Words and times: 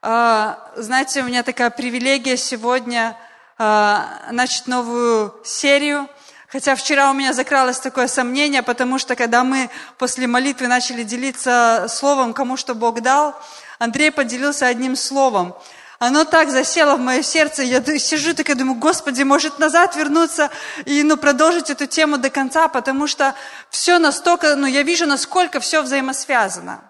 А, 0.00 0.70
знаете, 0.76 1.22
у 1.22 1.24
меня 1.24 1.42
такая 1.42 1.70
привилегия 1.70 2.36
сегодня 2.36 3.16
а, 3.58 4.28
начать 4.30 4.68
новую 4.68 5.34
серию. 5.44 6.08
Хотя 6.46 6.76
вчера 6.76 7.10
у 7.10 7.14
меня 7.14 7.32
закралось 7.32 7.80
такое 7.80 8.06
сомнение, 8.06 8.62
потому 8.62 8.98
что 8.98 9.16
когда 9.16 9.42
мы 9.42 9.68
после 9.98 10.26
молитвы 10.26 10.68
начали 10.68 11.02
делиться 11.02 11.86
словом, 11.90 12.32
кому 12.32 12.56
что 12.56 12.74
Бог 12.74 13.00
дал, 13.00 13.34
Андрей 13.78 14.10
поделился 14.10 14.66
одним 14.66 14.94
словом. 14.94 15.54
Оно 15.98 16.24
так 16.24 16.50
засело 16.50 16.94
в 16.94 17.00
мое 17.00 17.22
сердце, 17.22 17.64
я 17.64 17.82
сижу 17.98 18.32
такая, 18.32 18.54
думаю, 18.54 18.78
Господи, 18.78 19.24
может 19.24 19.58
назад 19.58 19.96
вернуться 19.96 20.48
и 20.84 21.02
ну, 21.02 21.16
продолжить 21.16 21.70
эту 21.70 21.86
тему 21.86 22.18
до 22.18 22.30
конца, 22.30 22.68
потому 22.68 23.08
что 23.08 23.34
все 23.68 23.98
настолько, 23.98 24.54
ну 24.54 24.66
я 24.68 24.84
вижу, 24.84 25.06
насколько 25.06 25.58
все 25.58 25.82
взаимосвязано. 25.82 26.88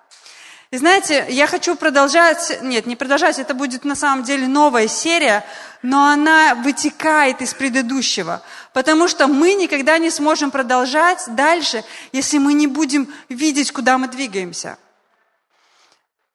И 0.71 0.77
знаете, 0.77 1.25
я 1.31 1.47
хочу 1.47 1.77
продолжать, 1.77 2.59
нет, 2.61 2.85
не 2.85 2.95
продолжать, 2.95 3.39
это 3.39 3.55
будет 3.55 3.85
на 3.85 3.95
самом 3.95 4.23
деле 4.23 4.47
новая 4.47 4.87
серия, 4.87 5.47
но 5.81 6.09
она 6.09 6.55
вытекает 6.57 7.41
из 7.41 7.55
предыдущего, 7.55 8.43
потому 8.75 9.09
что 9.09 9.29
мы 9.29 9.55
никогда 9.55 9.97
не 9.97 10.11
сможем 10.11 10.51
продолжать 10.51 11.25
дальше, 11.29 11.85
если 12.13 12.37
мы 12.37 12.53
не 12.53 12.67
будем 12.67 13.11
видеть, 13.31 13.73
куда 13.73 13.97
мы 13.97 14.09
двигаемся. 14.09 14.77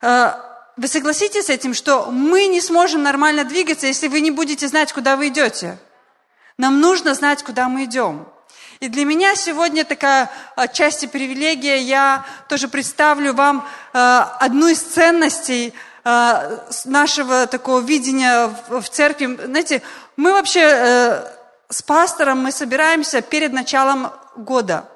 Э, 0.01 0.33
вы 0.77 0.87
согласитесь 0.87 1.45
с 1.45 1.49
этим, 1.51 1.75
что 1.75 2.09
мы 2.09 2.47
не 2.47 2.59
сможем 2.59 3.03
нормально 3.03 3.43
двигаться, 3.43 3.85
если 3.85 4.07
вы 4.07 4.21
не 4.21 4.31
будете 4.31 4.67
знать, 4.67 4.91
куда 4.93 5.15
вы 5.15 5.27
идете? 5.27 5.77
Нам 6.57 6.79
нужно 6.79 7.13
знать, 7.13 7.43
куда 7.43 7.69
мы 7.69 7.83
идем. 7.83 8.27
И 8.83 8.89
для 8.89 9.05
меня 9.05 9.33
сегодня 9.35 9.85
такая 9.85 10.29
отчасти 10.57 11.05
привилегия. 11.05 11.77
Я 11.77 12.25
тоже 12.49 12.67
представлю 12.67 13.33
вам 13.33 13.65
э, 13.93 13.97
одну 14.41 14.67
из 14.67 14.81
ценностей 14.81 15.73
э, 16.03 16.57
нашего 16.83 17.47
такого 17.47 17.79
видения 17.79 18.53
в 18.67 18.83
церкви. 18.89 19.39
Знаете, 19.45 19.83
мы 20.17 20.33
вообще 20.33 20.59
э, 20.63 21.27
с 21.69 21.81
пастором 21.81 22.39
мы 22.43 22.51
собираемся 22.51 23.21
перед 23.21 23.53
началом 23.53 24.11
года. 24.35 24.89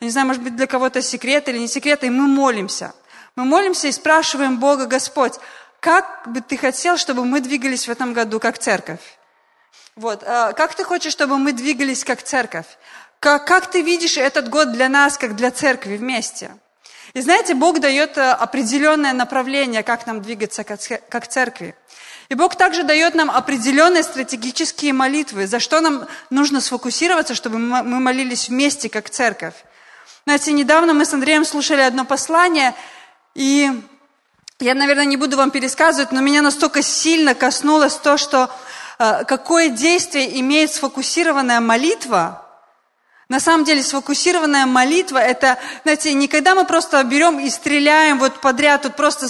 Не 0.00 0.10
знаю, 0.10 0.26
может 0.26 0.42
быть, 0.42 0.56
для 0.56 0.66
кого-то 0.66 1.00
секрет 1.00 1.48
или 1.48 1.58
не 1.58 1.68
секрет, 1.68 2.02
и 2.02 2.10
мы 2.10 2.26
молимся. 2.26 2.94
Мы 3.36 3.44
молимся 3.44 3.86
и 3.86 3.92
спрашиваем 3.92 4.58
Бога, 4.58 4.86
Господь, 4.86 5.34
как 5.78 6.26
бы 6.26 6.40
ты 6.40 6.56
хотел, 6.56 6.96
чтобы 6.96 7.24
мы 7.24 7.40
двигались 7.42 7.86
в 7.86 7.92
этом 7.92 8.12
году 8.12 8.40
как 8.40 8.58
церковь? 8.58 9.18
Вот. 9.98 10.22
А, 10.24 10.52
как 10.52 10.76
ты 10.76 10.84
хочешь, 10.84 11.12
чтобы 11.12 11.38
мы 11.38 11.52
двигались 11.52 12.04
как 12.04 12.22
церковь? 12.22 12.66
Как, 13.20 13.46
как 13.46 13.70
ты 13.70 13.82
видишь 13.82 14.16
этот 14.16 14.48
год 14.48 14.72
для 14.72 14.88
нас, 14.88 15.18
как 15.18 15.36
для 15.36 15.50
церкви 15.50 15.96
вместе? 15.96 16.50
И 17.14 17.20
знаете, 17.20 17.54
Бог 17.54 17.80
дает 17.80 18.16
э, 18.18 18.30
определенное 18.30 19.12
направление, 19.12 19.82
как 19.82 20.06
нам 20.06 20.22
двигаться 20.22 20.62
как, 20.62 21.26
церкви. 21.28 21.74
И 22.28 22.34
Бог 22.34 22.54
также 22.56 22.82
дает 22.82 23.14
нам 23.14 23.30
определенные 23.30 24.02
стратегические 24.02 24.92
молитвы, 24.92 25.46
за 25.46 25.58
что 25.58 25.80
нам 25.80 26.06
нужно 26.30 26.60
сфокусироваться, 26.60 27.34
чтобы 27.34 27.58
мы 27.58 27.82
молились 27.82 28.48
вместе, 28.48 28.88
как 28.88 29.08
церковь. 29.08 29.54
Знаете, 30.24 30.52
недавно 30.52 30.92
мы 30.92 31.06
с 31.06 31.14
Андреем 31.14 31.44
слушали 31.44 31.80
одно 31.80 32.04
послание, 32.04 32.74
и 33.34 33.70
я, 34.60 34.74
наверное, 34.74 35.06
не 35.06 35.16
буду 35.16 35.36
вам 35.38 35.50
пересказывать, 35.50 36.12
но 36.12 36.20
меня 36.20 36.42
настолько 36.42 36.82
сильно 36.82 37.34
коснулось 37.34 37.94
то, 37.94 38.18
что 38.18 38.50
Э, 38.98 39.24
какое 39.24 39.68
действие 39.68 40.40
имеет 40.40 40.72
сфокусированная 40.72 41.60
молитва, 41.60 42.47
на 43.28 43.40
самом 43.40 43.64
деле 43.64 43.82
сфокусированная 43.82 44.64
молитва, 44.64 45.18
это, 45.18 45.58
знаете, 45.82 46.14
не 46.14 46.28
когда 46.28 46.54
мы 46.54 46.64
просто 46.64 47.02
берем 47.04 47.38
и 47.38 47.50
стреляем 47.50 48.18
вот 48.18 48.40
подряд, 48.40 48.82
тут 48.82 48.96
просто, 48.96 49.28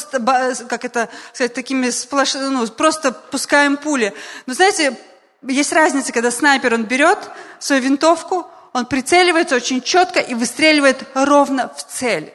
как 0.69 0.85
это 0.85 1.09
сказать, 1.33 1.53
такими 1.53 1.91
сплош... 1.91 2.35
ну, 2.35 2.67
просто 2.69 3.11
пускаем 3.11 3.77
пули. 3.77 4.15
Но 4.47 4.55
знаете, 4.55 4.97
есть 5.43 5.73
разница, 5.73 6.13
когда 6.13 6.31
снайпер, 6.31 6.75
он 6.75 6.85
берет 6.85 7.19
свою 7.59 7.83
винтовку, 7.83 8.47
он 8.73 8.87
прицеливается 8.87 9.57
очень 9.57 9.83
четко 9.83 10.21
и 10.21 10.35
выстреливает 10.35 11.03
ровно 11.15 11.73
в 11.77 11.85
цель. 11.85 12.33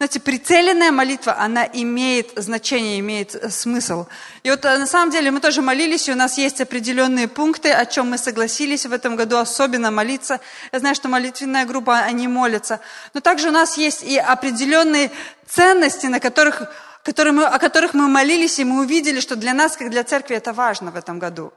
Знаете, 0.00 0.18
прицеленная 0.20 0.92
молитва, 0.92 1.36
она 1.38 1.68
имеет 1.70 2.30
значение, 2.36 3.00
имеет 3.00 3.34
э, 3.34 3.50
смысл. 3.50 4.06
И 4.42 4.48
вот 4.48 4.64
э, 4.64 4.78
на 4.78 4.86
самом 4.86 5.10
деле 5.10 5.30
мы 5.30 5.40
тоже 5.40 5.60
молились, 5.60 6.08
и 6.08 6.12
у 6.12 6.14
нас 6.14 6.38
есть 6.38 6.62
определенные 6.62 7.28
пункты, 7.28 7.70
о 7.70 7.84
чем 7.84 8.08
мы 8.08 8.16
согласились 8.16 8.86
в 8.86 8.94
этом 8.94 9.14
году 9.14 9.36
особенно 9.36 9.90
молиться. 9.90 10.40
Я 10.72 10.78
знаю, 10.78 10.94
что 10.94 11.08
молитвенная 11.08 11.66
группа, 11.66 11.98
они 11.98 12.28
молятся. 12.28 12.80
Но 13.12 13.20
также 13.20 13.48
у 13.48 13.52
нас 13.52 13.76
есть 13.76 14.02
и 14.02 14.16
определенные 14.16 15.10
ценности, 15.46 16.06
на 16.06 16.18
которых, 16.18 16.62
которые 17.02 17.34
мы, 17.34 17.44
о 17.44 17.58
которых 17.58 17.92
мы 17.92 18.08
молились, 18.08 18.58
и 18.58 18.64
мы 18.64 18.80
увидели, 18.80 19.20
что 19.20 19.36
для 19.36 19.52
нас, 19.52 19.76
как 19.76 19.90
для 19.90 20.02
церкви, 20.02 20.34
это 20.34 20.54
важно 20.54 20.92
в 20.92 20.96
этом 20.96 21.18
году. 21.18 21.52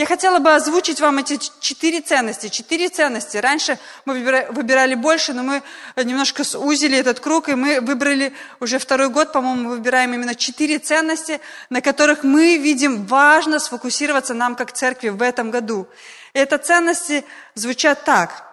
Я 0.00 0.06
хотела 0.06 0.38
бы 0.38 0.54
озвучить 0.54 0.98
вам 0.98 1.18
эти 1.18 1.38
четыре 1.60 2.00
ценности. 2.00 2.48
Четыре 2.48 2.88
ценности. 2.88 3.36
Раньше 3.36 3.78
мы 4.06 4.14
выбирали 4.50 4.94
больше, 4.94 5.34
но 5.34 5.42
мы 5.42 5.62
немножко 5.94 6.42
сузили 6.42 6.96
этот 6.96 7.20
круг, 7.20 7.50
и 7.50 7.54
мы 7.54 7.82
выбрали 7.82 8.32
уже 8.60 8.78
второй 8.78 9.10
год, 9.10 9.30
по-моему, 9.30 9.68
выбираем 9.68 10.14
именно 10.14 10.34
четыре 10.34 10.78
ценности, 10.78 11.38
на 11.68 11.82
которых 11.82 12.24
мы 12.24 12.56
видим 12.56 13.04
важно 13.04 13.58
сфокусироваться 13.58 14.32
нам 14.32 14.54
как 14.54 14.72
церкви 14.72 15.10
в 15.10 15.20
этом 15.20 15.50
году. 15.50 15.86
И 16.32 16.38
это 16.38 16.56
ценности 16.56 17.22
звучат 17.54 18.02
так. 18.04 18.46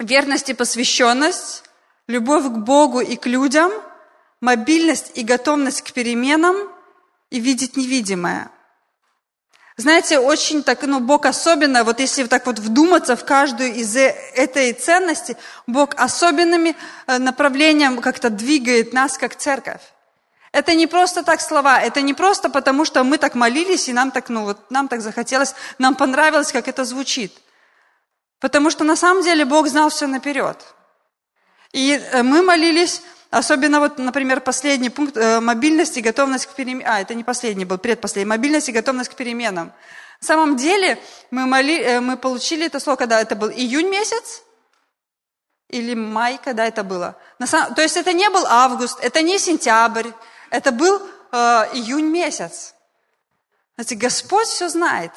Верность 0.00 0.48
и 0.48 0.54
посвященность, 0.54 1.62
любовь 2.08 2.46
к 2.46 2.56
Богу 2.56 2.98
и 2.98 3.14
к 3.14 3.26
людям, 3.26 3.70
мобильность 4.40 5.12
и 5.14 5.22
готовность 5.22 5.82
к 5.82 5.92
переменам 5.92 6.56
и 7.30 7.38
видеть 7.38 7.76
невидимое– 7.76 8.50
знаете, 9.78 10.18
очень 10.18 10.62
так, 10.62 10.82
ну, 10.82 11.00
Бог 11.00 11.26
особенно, 11.26 11.84
вот 11.84 12.00
если 12.00 12.24
так 12.24 12.46
вот 12.46 12.58
вдуматься 12.58 13.14
в 13.14 13.24
каждую 13.26 13.74
из 13.74 13.94
э, 13.94 14.14
этой 14.34 14.72
ценности, 14.72 15.36
Бог 15.66 15.94
особенными 15.96 16.74
э, 17.06 17.18
направлением 17.18 18.00
как-то 18.00 18.30
двигает 18.30 18.94
нас, 18.94 19.18
как 19.18 19.36
церковь. 19.36 19.82
Это 20.50 20.74
не 20.74 20.86
просто 20.86 21.22
так 21.22 21.42
слова, 21.42 21.78
это 21.78 22.00
не 22.00 22.14
просто 22.14 22.48
потому, 22.48 22.86
что 22.86 23.04
мы 23.04 23.18
так 23.18 23.34
молились, 23.34 23.90
и 23.90 23.92
нам 23.92 24.10
так, 24.10 24.30
ну, 24.30 24.44
вот, 24.44 24.70
нам 24.70 24.88
так 24.88 25.02
захотелось, 25.02 25.54
нам 25.78 25.94
понравилось, 25.94 26.52
как 26.52 26.68
это 26.68 26.86
звучит. 26.86 27.32
Потому 28.40 28.70
что 28.70 28.82
на 28.82 28.96
самом 28.96 29.22
деле 29.22 29.44
Бог 29.44 29.68
знал 29.68 29.90
все 29.90 30.06
наперед. 30.06 30.56
И 31.72 31.92
э, 31.92 32.22
мы 32.22 32.40
молились 32.40 33.02
Особенно 33.36 33.80
вот, 33.80 33.98
например, 33.98 34.40
последний 34.40 34.88
пункт 34.88 35.14
э, 35.18 35.40
мобильность 35.40 35.98
и 35.98 36.00
готовность 36.00 36.46
к 36.46 36.54
переменам. 36.54 36.90
А, 36.90 37.00
это 37.02 37.14
не 37.14 37.22
последний 37.22 37.66
был, 37.66 37.76
предпоследний. 37.76 38.30
Мобильность 38.30 38.70
и 38.70 38.72
готовность 38.72 39.10
к 39.10 39.14
переменам. 39.14 39.74
На 40.22 40.26
самом 40.26 40.56
деле 40.56 40.98
мы, 41.30 41.44
моли, 41.44 41.82
э, 41.82 42.00
мы 42.00 42.16
получили 42.16 42.64
это 42.64 42.80
слово, 42.80 42.96
когда 42.96 43.20
это 43.20 43.36
был 43.36 43.50
июнь 43.50 43.90
месяц 43.90 44.42
или 45.68 45.92
май, 45.92 46.40
когда 46.42 46.64
это 46.64 46.82
было. 46.82 47.14
На 47.38 47.46
самом, 47.46 47.74
то 47.74 47.82
есть 47.82 47.98
это 47.98 48.14
не 48.14 48.30
был 48.30 48.46
август, 48.46 48.98
это 49.04 49.20
не 49.20 49.38
сентябрь, 49.38 50.08
это 50.48 50.72
был 50.72 50.96
э, 50.96 51.36
июнь 51.74 52.06
месяц. 52.06 52.74
Знаете, 53.74 53.96
Господь 53.96 54.46
все 54.46 54.70
знает. 54.70 55.12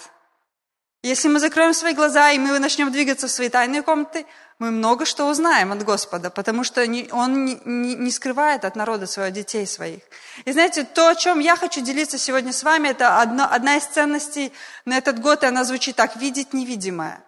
Если 1.03 1.29
мы 1.29 1.39
закроем 1.39 1.73
свои 1.73 1.93
глаза, 1.93 2.31
и 2.31 2.37
мы 2.37 2.59
начнем 2.59 2.91
двигаться 2.91 3.27
в 3.27 3.31
свои 3.31 3.47
тайные 3.47 3.81
комнаты, 3.81 4.25
мы 4.59 4.71
много 4.71 5.05
что 5.05 5.29
узнаем 5.29 5.71
от 5.71 5.83
Господа, 5.83 6.29
потому 6.29 6.65
что 6.65 6.81
Он 7.11 7.45
не 7.45 8.11
скрывает 8.11 8.65
от 8.65 8.75
народа 8.75 9.07
своих 9.07 9.33
детей 9.33 9.65
своих. 9.65 10.01
И 10.43 10.51
знаете, 10.51 10.83
то, 10.83 11.07
о 11.07 11.15
чем 11.15 11.39
я 11.39 11.55
хочу 11.55 11.81
делиться 11.81 12.17
сегодня 12.17 12.51
с 12.51 12.63
вами, 12.63 12.89
это 12.89 13.21
одна 13.21 13.77
из 13.77 13.85
ценностей 13.85 14.51
на 14.83 14.97
этот 14.97 15.19
год, 15.19 15.43
и 15.43 15.47
она 15.47 15.63
звучит 15.63 15.95
так– 15.95 16.15
видеть 16.17 16.53
невидимое. 16.53 17.23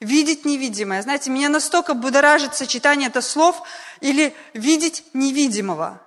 Видеть 0.00 0.44
невидимое. 0.44 1.02
Знаете, 1.02 1.30
меня 1.30 1.50
настолько 1.50 1.94
будоражит 1.94 2.54
сочетание 2.54 3.08
это 3.08 3.20
слов 3.20 3.62
или 4.00 4.34
видеть 4.54 5.04
невидимого. 5.12 6.00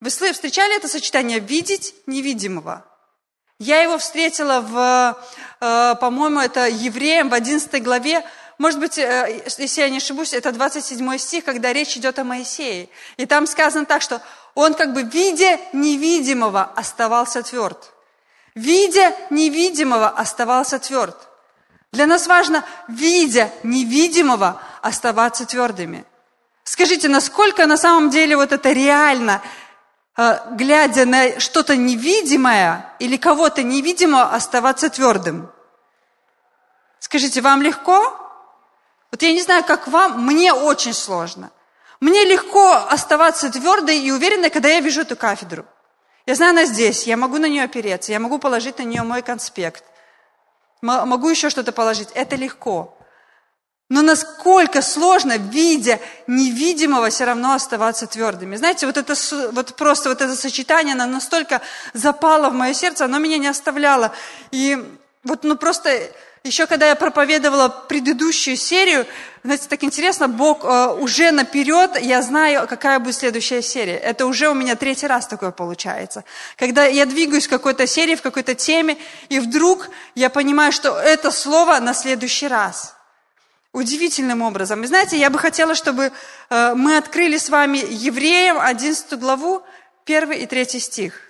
Вы 0.00 0.08
встречали 0.08 0.76
это 0.76 0.88
сочетание 0.88 1.40
«видеть 1.40 1.94
невидимого»? 2.06 2.86
Я 3.58 3.82
его 3.82 3.98
встретила 3.98 4.62
в, 4.62 5.22
э, 5.60 5.94
по-моему, 6.00 6.40
это 6.40 6.66
Евреям 6.66 7.28
в 7.28 7.34
11 7.34 7.82
главе, 7.82 8.24
может 8.60 8.78
быть, 8.78 8.98
э, 8.98 9.42
если 9.56 9.80
я 9.80 9.88
не 9.88 9.96
ошибусь, 9.96 10.34
это 10.34 10.52
27 10.52 11.16
стих, 11.16 11.46
когда 11.46 11.72
речь 11.72 11.96
идет 11.96 12.18
о 12.18 12.24
Моисее. 12.24 12.90
И 13.16 13.24
там 13.24 13.46
сказано 13.46 13.86
так, 13.86 14.02
что 14.02 14.20
он 14.54 14.74
как 14.74 14.92
бы, 14.92 15.02
видя 15.02 15.58
невидимого, 15.72 16.64
оставался 16.76 17.42
тверд. 17.42 17.90
Видя 18.54 19.16
невидимого, 19.30 20.10
оставался 20.10 20.78
тверд. 20.78 21.16
Для 21.90 22.04
нас 22.04 22.26
важно, 22.26 22.62
видя 22.86 23.50
невидимого, 23.62 24.60
оставаться 24.82 25.46
твердыми. 25.46 26.04
Скажите, 26.62 27.08
насколько 27.08 27.66
на 27.66 27.78
самом 27.78 28.10
деле 28.10 28.36
вот 28.36 28.52
это 28.52 28.72
реально, 28.72 29.40
э, 30.18 30.38
глядя 30.50 31.06
на 31.06 31.40
что-то 31.40 31.76
невидимое 31.76 32.94
или 32.98 33.16
кого-то 33.16 33.62
невидимого, 33.62 34.34
оставаться 34.34 34.90
твердым? 34.90 35.50
Скажите, 36.98 37.40
вам 37.40 37.62
легко? 37.62 38.26
Вот 39.10 39.22
я 39.22 39.32
не 39.32 39.42
знаю, 39.42 39.64
как 39.64 39.88
вам, 39.88 40.24
мне 40.24 40.52
очень 40.52 40.94
сложно. 40.94 41.50
Мне 42.00 42.24
легко 42.24 42.72
оставаться 42.88 43.50
твердой 43.50 43.98
и 43.98 44.10
уверенной, 44.10 44.50
когда 44.50 44.68
я 44.68 44.80
вижу 44.80 45.02
эту 45.02 45.16
кафедру. 45.16 45.66
Я 46.26 46.34
знаю, 46.34 46.50
она 46.50 46.64
здесь, 46.64 47.06
я 47.06 47.16
могу 47.16 47.38
на 47.38 47.46
нее 47.46 47.64
опереться, 47.64 48.12
я 48.12 48.20
могу 48.20 48.38
положить 48.38 48.78
на 48.78 48.82
нее 48.84 49.02
мой 49.02 49.22
конспект, 49.22 49.84
могу 50.80 51.28
еще 51.28 51.50
что-то 51.50 51.72
положить. 51.72 52.08
Это 52.14 52.36
легко. 52.36 52.96
Но 53.90 54.02
насколько 54.02 54.82
сложно, 54.82 55.36
видя 55.36 55.98
невидимого, 56.28 57.10
все 57.10 57.24
равно 57.24 57.54
оставаться 57.54 58.06
твердыми. 58.06 58.54
Знаете, 58.54 58.86
вот 58.86 58.96
это 58.96 59.14
вот 59.50 59.74
просто 59.74 60.10
вот 60.10 60.20
это 60.20 60.36
сочетание, 60.36 60.94
оно 60.94 61.06
настолько 61.06 61.60
запало 61.92 62.50
в 62.50 62.54
мое 62.54 62.72
сердце, 62.72 63.06
оно 63.06 63.18
меня 63.18 63.38
не 63.38 63.48
оставляло. 63.48 64.12
И 64.52 64.78
вот 65.24 65.42
ну 65.42 65.56
просто 65.56 66.12
еще 66.42 66.66
когда 66.66 66.88
я 66.88 66.96
проповедовала 66.96 67.68
предыдущую 67.68 68.56
серию, 68.56 69.06
знаете, 69.42 69.66
так 69.68 69.84
интересно, 69.84 70.26
Бог 70.26 70.64
э, 70.64 70.94
уже 70.98 71.32
наперед, 71.32 72.00
я 72.00 72.22
знаю, 72.22 72.66
какая 72.66 72.98
будет 72.98 73.14
следующая 73.14 73.60
серия. 73.60 73.96
Это 73.96 74.26
уже 74.26 74.48
у 74.48 74.54
меня 74.54 74.74
третий 74.74 75.06
раз 75.06 75.26
такое 75.26 75.50
получается. 75.50 76.24
Когда 76.56 76.86
я 76.86 77.04
двигаюсь 77.04 77.46
в 77.46 77.50
какой-то 77.50 77.86
серии, 77.86 78.14
в 78.14 78.22
какой-то 78.22 78.54
теме, 78.54 78.96
и 79.28 79.38
вдруг 79.38 79.90
я 80.14 80.30
понимаю, 80.30 80.72
что 80.72 80.98
это 80.98 81.30
слово 81.30 81.78
на 81.78 81.92
следующий 81.92 82.48
раз. 82.48 82.96
Удивительным 83.72 84.42
образом. 84.42 84.82
И 84.82 84.86
знаете, 84.86 85.18
я 85.18 85.30
бы 85.30 85.38
хотела, 85.38 85.74
чтобы 85.74 86.10
э, 86.48 86.74
мы 86.74 86.96
открыли 86.96 87.36
с 87.36 87.50
вами 87.50 87.84
Евреям 87.88 88.58
11 88.58 89.18
главу, 89.18 89.62
1 90.06 90.32
и 90.32 90.46
3 90.46 90.80
стих. 90.80 91.29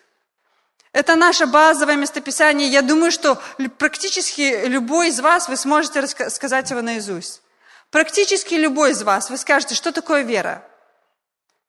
Это 0.92 1.14
наше 1.14 1.46
базовое 1.46 1.96
местописание. 1.96 2.69
Я 2.69 2.82
думаю, 2.82 3.12
что 3.12 3.40
практически 3.78 4.66
любой 4.66 5.08
из 5.08 5.20
вас, 5.20 5.48
вы 5.48 5.56
сможете 5.56 6.06
сказать 6.31 6.70
его 6.70 6.82
наизусть. 6.82 7.42
Практически 7.90 8.54
любой 8.54 8.92
из 8.92 9.02
вас, 9.02 9.31
вы 9.31 9.37
скажете, 9.37 9.75
что 9.75 9.92
такое 9.92 10.22
вера? 10.22 10.64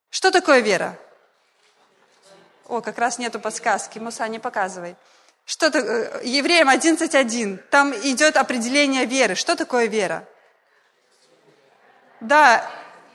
Что 0.10 0.32
такое 0.32 0.60
вера? 0.60 0.98
О, 2.68 2.82
как 2.82 2.98
раз 2.98 3.20
нету 3.20 3.40
подсказки. 3.40 4.00
Муса, 4.00 4.28
не 4.28 4.40
показывай. 4.40 4.96
Что 5.46 5.70
то 5.72 5.80
э, 5.80 6.22
Евреям 6.24 6.70
11.1. 6.70 7.58
Там 7.70 7.94
идет 7.94 8.38
определение 8.38 9.06
веры. 9.06 9.36
Что 9.36 9.56
такое 9.56 9.88
вера? 9.88 10.28
Да, 12.20 12.70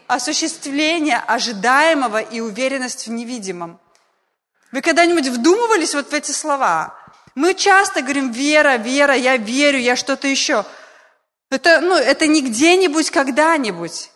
осуществление 0.06 1.18
ожидаемого 1.18 2.20
и 2.20 2.40
уверенность 2.40 3.06
в 3.06 3.10
невидимом. 3.10 3.80
Вы 4.76 4.82
когда-нибудь 4.82 5.28
вдумывались 5.28 5.94
вот 5.94 6.11
в 6.11 6.12
эти 6.12 6.32
слова? 6.32 6.94
Мы 7.34 7.55
часто 7.55 8.02
говорим 8.02 8.31
«вера, 8.31 8.76
вера, 8.76 9.14
я 9.14 9.38
верю, 9.38 9.78
я 9.78 9.96
что-то 9.96 10.28
еще». 10.28 10.67
Это, 11.49 11.81
ну, 11.81 11.94
это 11.94 12.26
не 12.26 12.43
где-нибудь, 12.43 13.11
когда-нибудь. 13.11 14.11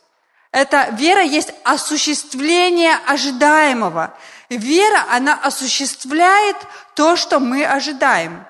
Это 0.53 0.91
вера 0.91 1.23
есть 1.23 1.55
осуществление 1.65 2.99
ожидаемого. 3.07 4.15
Вера, 4.51 5.07
она 5.11 5.41
осуществляет 5.43 6.57
то, 6.95 7.17
что 7.17 7.41
мы 7.41 7.65
ожидаем. 7.65 8.47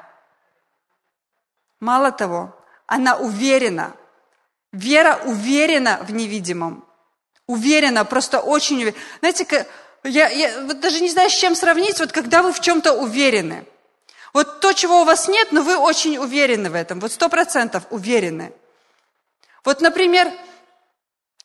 Мало 1.78 2.10
того, 2.10 2.52
она 2.88 3.18
уверена. 3.18 3.94
Вера 4.72 5.20
уверена 5.26 6.00
в 6.02 6.12
невидимом. 6.12 6.84
Уверена, 7.46 8.04
просто 8.04 8.40
очень 8.40 8.78
уверена. 8.78 8.98
Знаете, 9.20 9.44
я, 10.04 10.28
я 10.28 10.60
вот 10.62 10.80
даже 10.80 11.00
не 11.00 11.10
знаю, 11.10 11.30
с 11.30 11.34
чем 11.34 11.54
сравнить, 11.54 12.00
вот 12.00 12.12
когда 12.12 12.42
вы 12.42 12.52
в 12.52 12.60
чем-то 12.60 12.94
уверены. 12.94 13.64
Вот 14.32 14.60
то, 14.60 14.72
чего 14.72 15.02
у 15.02 15.04
вас 15.04 15.28
нет, 15.28 15.52
но 15.52 15.62
вы 15.62 15.76
очень 15.76 16.16
уверены 16.16 16.70
в 16.70 16.74
этом, 16.74 17.00
вот 17.00 17.12
сто 17.12 17.28
процентов 17.28 17.84
уверены. 17.90 18.52
Вот, 19.64 19.80
например, 19.80 20.32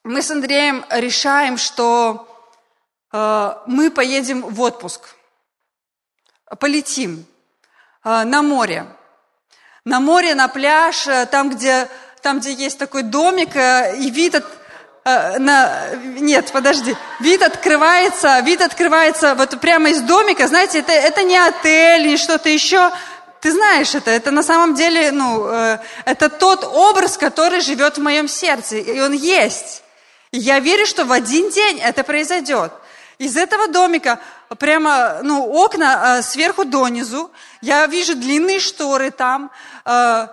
мы 0.03 0.21
с 0.21 0.29
Андреем 0.31 0.85
решаем, 0.89 1.57
что 1.57 2.27
э, 3.11 3.55
мы 3.65 3.89
поедем 3.89 4.41
в 4.41 4.61
отпуск, 4.61 5.15
полетим 6.59 7.25
э, 8.03 8.23
на 8.23 8.41
море. 8.41 8.85
На 9.83 9.99
море, 9.99 10.35
на 10.35 10.47
пляж, 10.47 11.07
э, 11.07 11.25
там, 11.25 11.49
где, 11.49 11.89
там, 12.21 12.39
где 12.39 12.53
есть 12.53 12.77
такой 12.77 13.03
домик, 13.03 13.55
э, 13.55 13.97
и 13.97 14.11
вид 14.11 14.35
от, 14.35 14.45
Э, 15.07 15.37
на, 15.37 15.89
нет, 15.95 16.51
подожди, 16.51 16.95
вид 17.19 17.43
открывается, 17.43 18.39
вид 18.39 18.61
открывается 18.61 19.35
вот 19.35 19.59
прямо 19.61 19.89
из 19.89 20.01
домика, 20.01 20.47
знаете, 20.47 20.79
это, 20.79 20.93
это 20.93 21.21
не 21.21 21.37
отель, 21.37 22.07
не 22.07 22.17
что-то 22.17 22.49
еще, 22.49 22.91
ты 23.39 23.51
знаешь 23.51 23.93
это, 23.93 24.09
это 24.09 24.31
на 24.31 24.41
самом 24.41 24.73
деле, 24.73 25.11
ну, 25.11 25.45
э, 25.47 25.77
это 26.05 26.29
тот 26.29 26.63
образ, 26.63 27.17
который 27.17 27.61
живет 27.61 27.99
в 27.99 28.01
моем 28.01 28.27
сердце, 28.27 28.77
и 28.77 28.99
он 28.99 29.11
есть. 29.11 29.83
И 30.31 30.39
я 30.39 30.59
верю, 30.59 30.87
что 30.87 31.05
в 31.05 31.11
один 31.11 31.51
день 31.51 31.79
это 31.79 32.03
произойдет. 32.03 32.71
Из 33.19 33.37
этого 33.37 33.67
домика 33.67 34.19
прямо, 34.57 35.19
ну, 35.21 35.45
окна 35.45 36.17
э, 36.17 36.21
сверху 36.23 36.65
донизу, 36.65 37.29
я 37.61 37.85
вижу 37.85 38.15
длинные 38.15 38.59
шторы 38.59 39.11
там, 39.11 39.51
э, 39.85 40.27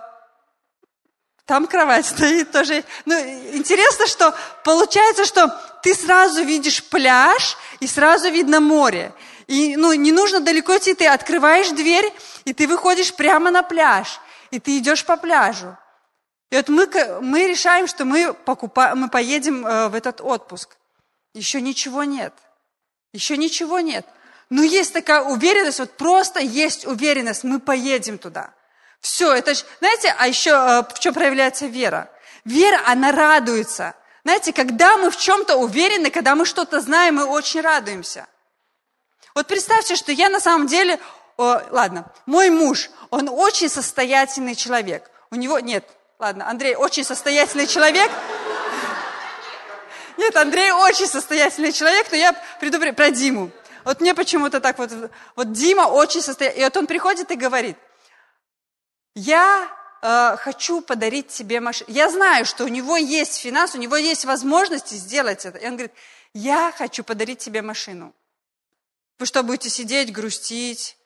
там 1.45 1.67
кровать 1.67 2.05
стоит 2.05 2.51
тоже. 2.51 2.83
Ну, 3.05 3.15
интересно, 3.53 4.07
что 4.07 4.33
получается, 4.63 5.25
что 5.25 5.49
ты 5.81 5.93
сразу 5.93 6.43
видишь 6.43 6.83
пляж 6.83 7.57
и 7.79 7.87
сразу 7.87 8.29
видно 8.29 8.59
море. 8.59 9.13
И 9.47 9.75
ну, 9.75 9.91
не 9.93 10.11
нужно 10.11 10.39
далеко 10.39 10.77
идти, 10.77 10.93
ты 10.93 11.05
открываешь 11.07 11.69
дверь, 11.69 12.11
и 12.45 12.53
ты 12.53 12.67
выходишь 12.67 13.13
прямо 13.13 13.51
на 13.51 13.61
пляж, 13.61 14.21
и 14.51 14.59
ты 14.59 14.77
идешь 14.77 15.05
по 15.05 15.17
пляжу. 15.17 15.77
И 16.49 16.55
вот 16.55 16.69
мы, 16.69 16.87
мы 17.21 17.47
решаем, 17.47 17.87
что 17.87 18.05
мы, 18.05 18.33
покупаем, 18.33 18.99
мы 18.99 19.09
поедем 19.09 19.65
э, 19.65 19.89
в 19.89 19.95
этот 19.95 20.21
отпуск. 20.21 20.77
Еще 21.33 21.59
ничего 21.61 22.03
нет. 22.03 22.33
Еще 23.11 23.37
ничего 23.37 23.79
нет. 23.79 24.05
Но 24.49 24.61
есть 24.63 24.93
такая 24.93 25.23
уверенность, 25.23 25.79
вот 25.79 25.97
просто 25.97 26.39
есть 26.39 26.85
уверенность, 26.85 27.43
мы 27.43 27.59
поедем 27.59 28.17
туда. 28.17 28.53
Все, 29.03 29.33
это 29.33 29.53
же, 29.53 29.65
знаете, 29.79 30.15
а 30.17 30.27
еще 30.29 30.51
э, 30.51 30.83
в 30.95 30.97
чем 30.97 31.13
проявляется 31.13 31.65
вера? 31.65 32.09
Вера, 32.45 32.81
она 32.85 33.11
радуется. 33.11 33.95
Знаете, 34.23 34.53
когда 34.53 34.95
мы 34.95 35.11
в 35.11 35.17
чем-то 35.17 35.57
уверены, 35.57 36.09
когда 36.09 36.35
мы 36.35 36.45
что-то 36.45 36.79
знаем, 36.79 37.15
мы 37.15 37.25
очень 37.25 37.59
радуемся. 37.59 38.27
Вот 39.35 39.47
представьте, 39.47 39.97
что 39.97 40.13
я 40.13 40.29
на 40.29 40.39
самом 40.39 40.67
деле, 40.67 41.01
о, 41.35 41.61
ладно, 41.71 42.13
мой 42.25 42.49
муж, 42.49 42.89
он 43.09 43.27
очень 43.27 43.67
состоятельный 43.67 44.55
человек. 44.55 45.11
У 45.31 45.35
него, 45.35 45.59
нет, 45.59 45.85
ладно, 46.17 46.49
Андрей 46.49 46.75
очень 46.75 47.03
состоятельный 47.03 47.67
человек. 47.67 48.09
Нет, 50.15 50.33
Андрей 50.37 50.71
очень 50.71 51.07
состоятельный 51.07 51.73
человек, 51.73 52.07
но 52.09 52.15
я 52.15 52.31
предупреждаю 52.61 52.95
про 52.95 53.11
Диму. 53.11 53.51
Вот 53.83 53.99
мне 53.99 54.13
почему-то 54.13 54.61
так 54.61 54.77
вот, 54.77 54.91
вот 55.35 55.51
Дима 55.51 55.87
очень 55.87 56.21
состоятельный. 56.21 56.61
И 56.61 56.63
вот 56.63 56.77
он 56.77 56.87
приходит 56.87 57.31
и 57.31 57.35
говорит– 57.35 57.75
я 59.15 59.69
э, 60.01 60.37
хочу 60.37 60.81
подарить 60.81 61.27
тебе 61.27 61.59
машину. 61.59 61.89
Я 61.91 62.09
знаю, 62.09 62.45
что 62.45 62.65
у 62.65 62.67
него 62.67 62.97
есть 62.97 63.37
финанс, 63.37 63.75
у 63.75 63.77
него 63.77 63.95
есть 63.95 64.25
возможности 64.25 64.95
сделать 64.95 65.45
это. 65.45 65.57
И 65.57 65.65
он 65.65 65.73
говорит, 65.73 65.93
я 66.33 66.73
хочу 66.77 67.03
подарить 67.03 67.39
тебе 67.39 67.61
машину. 67.61 68.13
Вы 69.19 69.25
что, 69.25 69.43
будете 69.43 69.69
сидеть, 69.69 70.11
грустить, 70.11 70.97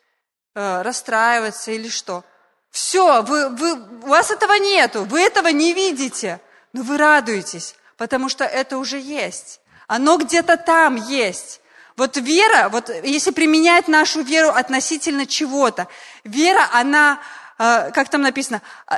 э, 0.55 0.81
расстраиваться 0.81 1.71
или 1.71 1.89
что? 1.89 2.23
Все, 2.71 3.21
вы, 3.23 3.49
вы, 3.49 3.73
у 3.73 4.07
вас 4.07 4.31
этого 4.31 4.53
нету, 4.53 5.03
вы 5.05 5.21
этого 5.21 5.47
не 5.47 5.73
видите, 5.73 6.39
но 6.73 6.83
вы 6.83 6.97
радуетесь, 6.97 7.75
потому 7.97 8.29
что 8.29 8.43
это 8.43 8.77
уже 8.77 8.99
есть. 8.99 9.61
Оно 9.87 10.17
где-то 10.17 10.57
там 10.57 10.95
есть. 10.95 11.61
Вот 11.95 12.17
вера, 12.17 12.69
вот 12.69 12.89
если 13.03 13.31
применять 13.31 13.87
нашу 13.87 14.21
веру 14.21 14.49
относительно 14.49 15.25
чего-то, 15.25 15.87
вера, 16.23 16.69
она 16.71 17.19
как 17.57 18.09
там 18.09 18.21
написано, 18.21 18.61
а, 18.85 18.97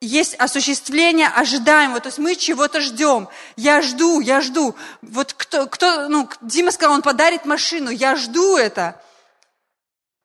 есть 0.00 0.34
осуществление 0.36 1.28
ожидаемого, 1.28 2.00
то 2.00 2.08
есть 2.08 2.18
мы 2.18 2.36
чего-то 2.36 2.80
ждем. 2.80 3.28
Я 3.56 3.82
жду, 3.82 4.20
я 4.20 4.40
жду. 4.40 4.76
Вот 5.02 5.32
кто, 5.32 5.66
кто, 5.66 6.08
ну, 6.08 6.28
Дима 6.40 6.70
сказал, 6.70 6.94
он 6.94 7.02
подарит 7.02 7.44
машину, 7.44 7.90
я 7.90 8.14
жду 8.14 8.56
это. 8.56 9.00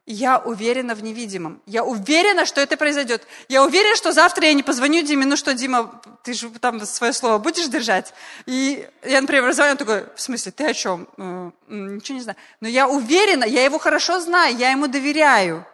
Я 0.06 0.38
уверена 0.38 0.96
в 0.96 1.02
невидимом. 1.02 1.62
Я 1.66 1.86
уверена, 1.86 2.46
что 2.46 2.60
это 2.60 2.76
произойдет. 2.76 3.26
Я 3.48 3.64
уверена, 3.64 3.96
что 3.96 4.12
завтра 4.12 4.46
я 4.48 4.54
не 4.54 4.62
позвоню 4.62 5.02
Диме, 5.02 5.26
ну 5.26 5.38
что, 5.38 5.54
Дима, 5.54 6.02
ты 6.24 6.34
же 6.34 6.50
там 6.50 6.86
свое 6.86 7.14
слово 7.14 7.38
будешь 7.38 7.68
держать? 7.68 8.14
И 8.46 8.88
я, 9.04 9.22
например, 9.22 9.54
звоню, 9.54 9.72
он 9.72 9.78
такой, 9.78 10.06
в 10.14 10.20
смысле, 10.22 10.52
ты 10.52 10.66
о 10.66 10.74
чем? 10.74 11.08
«Э, 11.18 11.52
ничего 11.70 12.18
не 12.18 12.22
знаю. 12.22 12.38
Но 12.60 12.68
я 12.68 12.90
уверена, 12.90 13.46
я 13.46 13.64
его 13.64 13.80
хорошо 13.80 14.20
знаю, 14.20 14.56
я 14.58 14.72
ему 14.72 14.88
доверяю. 14.88 15.66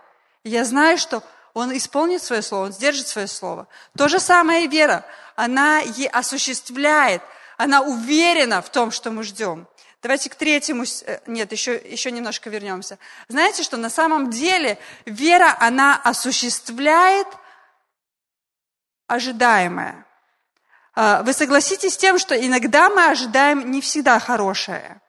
я 0.43 0.63
знаю, 0.63 0.99
что 0.99 1.23
он 1.53 1.75
исполнит 1.75 2.21
свое 2.21 2.41
слово, 2.41 2.65
он 2.65 2.73
сдержит 2.73 3.07
свое 3.07 3.27
слово. 3.27 3.67
То 3.97 4.07
же 4.07 4.19
самое 4.19 4.65
и 4.65 4.67
вера. 4.67 5.05
Она 5.35 5.81
и 5.81 6.05
осуществляет, 6.05 7.21
она 7.57 7.81
уверена 7.81 8.61
в 8.61 8.69
том, 8.69 8.91
что 8.91 9.11
мы 9.11 9.23
ждем. 9.23 9.67
Давайте 10.01 10.29
к 10.29 10.35
третьему, 10.35 10.83
э, 10.83 11.19
нет, 11.27 11.51
еще, 11.51 11.75
еще 11.75 12.11
немножко 12.11 12.49
вернемся. 12.49 12.97
Знаете, 13.27 13.63
что 13.63 13.75
на 13.75 13.89
самом 13.89 14.29
деле 14.29 14.77
вера, 15.05 15.57
она 15.59 15.99
осуществляет 16.01 17.27
ожидаемое. 19.07 20.05
А, 20.95 21.23
вы 21.23 21.33
согласитесь 21.33 21.95
с 21.95 21.97
тем, 21.97 22.17
что 22.17 22.35
иногда 22.35 22.89
мы 22.89 23.07
ожидаем 23.07 23.71
не 23.71 23.81
всегда 23.81 24.19
хорошее. 24.19 25.01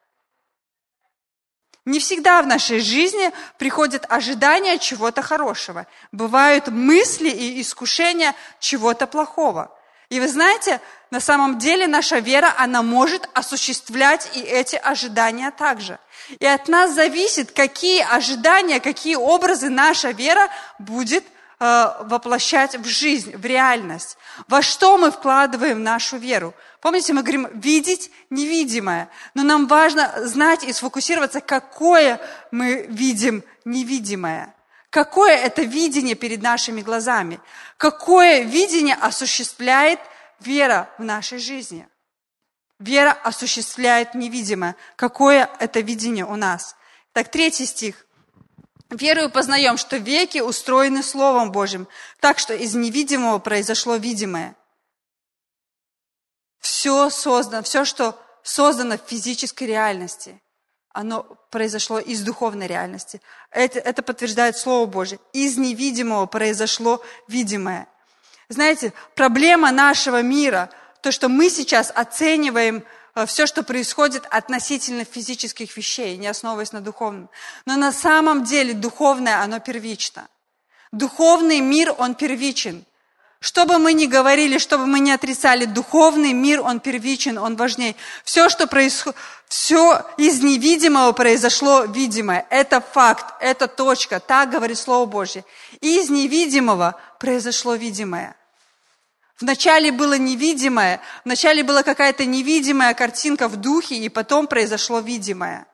Не 1.87 1.99
всегда 1.99 2.43
в 2.43 2.47
нашей 2.47 2.81
жизни 2.81 3.33
приходит 3.59 4.05
ожидание 4.09 4.79
чего-то 4.79 5.23
хорошего. 5.23 5.87
Бывают 6.13 6.69
мысли 6.69 7.31
и 7.31 7.61
искушения 7.61 8.35
чего-то 8.59 9.07
плохого. 9.07 9.75
И 10.11 10.19
вы 10.19 10.29
знаете, 10.29 10.81
на 11.11 11.21
самом 11.21 11.59
деле 11.59 11.87
наша 11.87 12.19
вера, 12.19 12.53
она 12.59 12.83
может 12.83 13.29
осуществлять 13.33 14.37
и 14.37 14.41
эти 14.41 14.77
ожидания 14.77 15.51
также. 15.53 15.99
И 16.39 16.47
от 16.47 16.69
нас 16.69 16.93
зависит, 16.93 17.53
какие 17.53 18.03
ожидания, 18.03 18.81
какие 18.81 19.15
образы 19.15 19.71
наша 19.71 20.11
вера 20.11 20.49
будет 20.79 21.25
э, 21.61 21.93
воплощать 22.01 22.75
в 22.77 22.87
жизнь, 22.87 23.37
в 23.37 23.45
реальность. 23.45 24.19
Во 24.49 24.63
что 24.63 24.99
мы 24.99 25.13
вкладываем 25.13 25.83
нашу 25.83 26.17
веру? 26.17 26.55
Помните, 26.81 27.13
мы 27.13 27.23
говорим 27.23 27.49
видеть 27.53 28.11
невидимое, 28.31 29.11
но 29.35 29.43
нам 29.43 29.67
важно 29.67 30.13
знать 30.27 30.65
и 30.65 30.73
сфокусироваться, 30.73 31.41
какое 31.41 32.21
мы 32.51 32.87
видим 32.89 33.45
невидимое. 33.65 34.55
Какое 34.89 35.37
это 35.37 35.63
видение 35.63 36.15
перед 36.15 36.43
нашими 36.43 36.81
глазами? 36.81 37.39
Какое 37.77 38.43
видение 38.43 38.97
осуществляет 38.97 40.01
вера 40.41 40.91
в 40.99 41.05
нашей 41.05 41.39
жизни? 41.39 41.87
Вера 42.79 43.13
осуществляет 43.13 44.15
невидимое. 44.15 44.75
Какое 44.97 45.51
это 45.61 45.81
видение 45.81 46.25
у 46.25 46.35
нас? 46.35 46.77
Так, 47.13 47.31
третий 47.31 47.67
стих. 47.67 48.07
Верою 48.89 49.31
познаем, 49.31 49.77
что 49.77 49.99
веки 49.99 50.39
устроены 50.39 51.03
Словом 51.03 51.53
Божьим, 51.53 51.87
так 52.19 52.39
что 52.39 52.55
из 52.55 52.75
невидимого 52.75 53.39
произошло 53.39 53.97
видимое. 53.97 54.57
Все 56.61 57.11
создано, 57.11 57.63
все, 57.63 57.85
что 57.85 58.19
создано 58.43 58.99
в 58.99 59.09
физической 59.09 59.65
реальности, 59.65 60.41
оно 60.93 61.23
произошло 61.51 61.99
из 61.99 62.23
духовной 62.23 62.67
реальности. 62.67 63.21
Это, 63.51 63.79
это 63.79 64.03
подтверждает 64.03 64.57
Слово 64.57 64.87
Божье. 64.87 65.19
Из 65.33 65.57
невидимого 65.57 66.27
произошло 66.27 67.03
видимое. 67.29 67.87
Знаете, 68.49 68.93
проблема 69.15 69.71
нашего 69.71 70.23
мира, 70.23 70.71
то, 71.01 71.13
что 71.13 71.29
мы 71.29 71.49
сейчас 71.49 71.93
оцениваем 71.95 72.85
э, 73.15 73.25
все, 73.27 73.47
что 73.47 73.63
происходит 73.63 74.27
относительно 74.31 75.05
физических 75.05 75.77
вещей, 75.77 76.17
не 76.17 76.27
основываясь 76.27 76.73
на 76.73 76.81
духовном. 76.81 77.31
Но 77.65 77.77
на 77.77 77.93
самом 77.93 78.45
деле 78.45 78.75
духовное, 78.75 79.41
оно 79.41 79.61
первично. 79.61 80.29
Духовный 80.91 81.61
мир, 81.61 81.95
он 81.97 82.17
первичен. 82.17 82.85
Что 83.43 83.65
бы 83.65 83.79
мы 83.79 83.95
ни 83.95 84.05
говорили, 84.05 84.59
что 84.59 84.77
бы 84.77 84.87
мы 84.87 85.01
ни 85.01 85.11
отрицали, 85.11 85.65
духовный 85.65 86.35
мир, 86.35 86.61
он 86.61 86.79
первичен, 86.79 87.39
он 87.39 87.57
важней. 87.57 87.97
Все, 88.23 88.51
что 88.51 88.67
происходит, 88.67 89.19
все 89.49 90.05
из 90.19 90.43
невидимого 90.43 91.13
произошло 91.13 91.85
видимое. 91.85 92.47
Это 92.51 92.83
факт, 92.83 93.35
это 93.41 93.67
точка, 93.67 94.21
так 94.21 94.51
говорит 94.51 94.77
Слово 94.77 95.07
Божье. 95.07 95.47
И 95.81 96.01
из 96.01 96.11
невидимого 96.11 97.01
произошло 97.19 97.77
видимое. 97.77 98.37
Вначале 99.41 99.91
было 99.91 100.19
невидимое, 100.19 101.01
вначале 101.25 101.63
была 101.63 101.83
какая-то 101.83 102.27
невидимая 102.27 102.93
картинка 102.93 103.49
в 103.49 103.57
духе, 103.57 103.95
и 103.95 104.11
потом 104.11 104.49
произошло 104.49 105.01
видимое. 105.01 105.67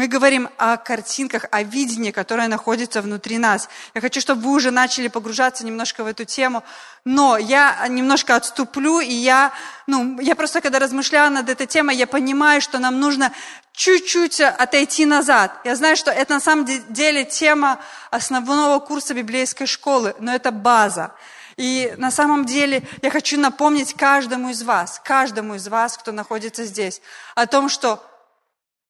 Мы 0.00 0.06
говорим 0.06 0.48
о 0.56 0.78
картинках, 0.78 1.44
о 1.50 1.62
видении, 1.62 2.10
которое 2.10 2.48
находится 2.48 3.02
внутри 3.02 3.36
нас. 3.36 3.68
Я 3.92 4.00
хочу, 4.00 4.18
чтобы 4.22 4.40
вы 4.40 4.52
уже 4.52 4.70
начали 4.70 5.08
погружаться 5.08 5.62
немножко 5.66 6.04
в 6.04 6.06
эту 6.06 6.24
тему, 6.24 6.64
но 7.04 7.36
я 7.36 7.86
немножко 7.86 8.34
отступлю, 8.34 9.00
и 9.00 9.12
я, 9.12 9.52
ну, 9.86 10.18
я 10.18 10.34
просто, 10.36 10.62
когда 10.62 10.78
размышляла 10.78 11.28
над 11.28 11.50
этой 11.50 11.66
темой, 11.66 11.96
я 11.96 12.06
понимаю, 12.06 12.62
что 12.62 12.78
нам 12.78 12.98
нужно 12.98 13.30
чуть-чуть 13.74 14.40
отойти 14.40 15.04
назад. 15.04 15.52
Я 15.64 15.76
знаю, 15.76 15.96
что 15.96 16.10
это 16.10 16.32
на 16.32 16.40
самом 16.40 16.64
деле 16.88 17.26
тема 17.26 17.78
основного 18.10 18.78
курса 18.78 19.12
библейской 19.12 19.66
школы, 19.66 20.14
но 20.18 20.34
это 20.34 20.50
база. 20.50 21.12
И 21.58 21.92
на 21.98 22.10
самом 22.10 22.46
деле 22.46 22.84
я 23.02 23.10
хочу 23.10 23.38
напомнить 23.38 23.92
каждому 23.92 24.48
из 24.48 24.62
вас, 24.62 24.98
каждому 25.04 25.56
из 25.56 25.68
вас, 25.68 25.98
кто 25.98 26.10
находится 26.10 26.64
здесь, 26.64 27.02
о 27.34 27.46
том, 27.46 27.68
что 27.68 28.02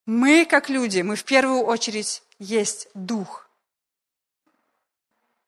мы, 0.06 0.44
как 0.44 0.68
люди, 0.68 1.02
мы 1.02 1.16
в 1.16 1.24
первую 1.24 1.62
очередь 1.62 2.22
есть 2.38 2.88
дух. 2.94 3.48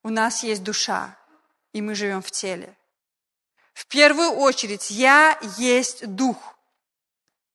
У 0.03 0.11
нас 0.11 0.43
есть 0.43 0.63
душа, 0.63 1.17
и 1.73 1.81
мы 1.81 1.95
живем 1.95 2.23
в 2.23 2.31
теле. 2.31 2.77
В 3.73 3.87
первую 3.87 4.31
очередь 4.31 4.91
я 4.91 5.39
есть 5.57 6.07
дух. 6.07 6.57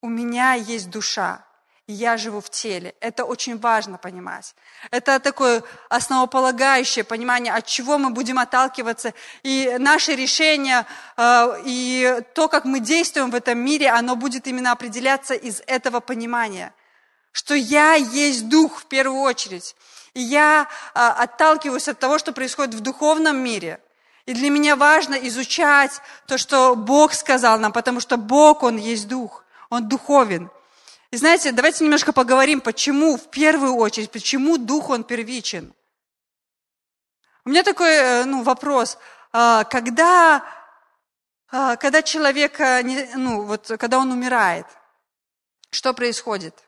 У 0.01 0.10
меня 0.10 0.54
есть 0.54 0.89
душа 0.89 1.48
и 1.88 1.94
я 1.94 2.18
живу 2.18 2.42
в 2.42 2.50
теле. 2.50 2.94
Это 3.00 3.24
очень 3.24 3.58
важно 3.58 3.98
понимать. 3.98 4.56
Это 4.92 5.20
такое 5.20 5.63
основополагающее 5.89 7.06
понимание, 7.06 7.54
от 7.54 7.66
чего 7.66 7.98
мы 7.98 8.10
будем 8.10 8.39
отталкиваться. 8.39 9.13
И 9.42 9.77
наше 9.80 10.13
решение, 10.13 10.86
э, 11.16 11.62
и 11.66 12.22
то, 12.36 12.50
как 12.50 12.66
мы 12.66 12.82
действуем 12.82 13.32
в 13.32 13.36
этом 13.36 13.58
мире, 13.60 13.89
оно 13.89 14.18
будет 14.18 14.48
именно 14.48 14.74
определяться 14.74 15.34
из 15.34 15.63
этого 15.66 16.01
понимания. 16.01 16.74
Что 17.31 17.53
я 17.53 17.96
есть 17.96 18.50
дух 18.50 18.79
в 18.81 18.86
первую 18.86 19.22
очередь. 19.22 19.75
И 20.13 20.22
я 20.22 20.67
э, 20.96 21.00
отталкиваюсь 21.00 21.88
от 21.88 22.00
того, 22.00 22.17
что 22.17 22.34
происходит 22.34 22.74
в 22.74 22.79
духовном 22.79 23.38
мире. 23.38 23.79
И 24.25 24.34
для 24.34 24.50
меня 24.50 24.75
важно 24.75 25.15
изучать 25.15 26.01
то, 26.25 26.38
что 26.38 26.75
Бог 26.75 27.13
сказал 27.13 27.60
нам, 27.60 27.72
потому 27.72 28.00
что 28.00 28.17
Бог, 28.17 28.63
Он 28.63 28.77
есть 28.77 29.07
дух, 29.07 29.46
Он 29.69 29.88
духовен. 29.88 30.50
И 31.12 31.17
знаете, 31.17 31.51
давайте 31.51 31.84
немножко 31.84 32.12
поговорим, 32.12 32.60
почему 32.60 33.17
в 33.17 33.29
первую 33.29 33.75
очередь, 33.75 34.12
почему 34.12 34.57
дух 34.57 34.89
он 34.89 35.05
первичен. 35.05 35.74
У 37.46 37.50
меня 37.50 37.63
такой 37.63 37.93
э, 37.96 38.25
ну, 38.25 38.43
вопрос. 38.43 38.98
А, 39.31 39.63
когда, 39.63 40.43
а, 41.50 41.77
когда 41.77 42.01
человек, 42.01 42.60
ну, 43.15 43.43
вот, 43.43 43.72
когда 43.79 44.00
он 44.00 44.12
умирает, 44.12 44.65
что 45.69 45.93
происходит? 45.93 46.66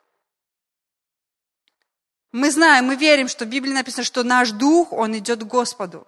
Мы 2.31 2.51
знаем, 2.51 2.85
мы 2.85 2.95
верим, 2.95 3.27
что 3.27 3.45
в 3.45 3.47
Библии 3.47 3.73
написано, 3.73 4.03
что 4.03 4.23
наш 4.23 4.51
дух, 4.51 4.93
он 4.93 5.17
идет 5.17 5.39
к 5.39 5.47
Господу. 5.47 6.07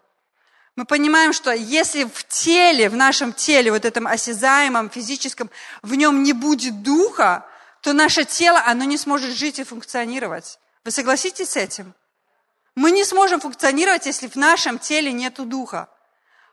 Мы 0.76 0.86
понимаем, 0.86 1.34
что 1.34 1.52
если 1.52 2.04
в 2.04 2.24
теле, 2.28 2.90
в 2.90 2.96
нашем 2.96 3.34
теле, 3.34 3.72
вот 3.72 3.86
этом 3.86 4.08
осязаемом, 4.08 4.90
физическом, 4.90 5.50
в 5.82 5.96
нем 5.96 6.24
не 6.24 6.34
будет 6.34 6.84
духа, 6.84 7.46
то 7.82 7.94
наше 7.94 8.24
тело, 8.24 8.62
оно 8.66 8.84
не 8.84 8.98
сможет 8.98 9.32
жить 9.32 9.60
и 9.60 9.64
функционировать. 9.64 10.60
Вы 10.86 10.92
согласитесь 10.92 11.50
с 11.50 11.58
этим? 11.58 11.94
Мы 12.76 12.92
не 12.92 13.04
сможем 13.04 13.42
функционировать, 13.42 14.06
если 14.06 14.28
в 14.28 14.36
нашем 14.36 14.80
теле 14.80 15.12
нет 15.12 15.36
духа. 15.50 15.90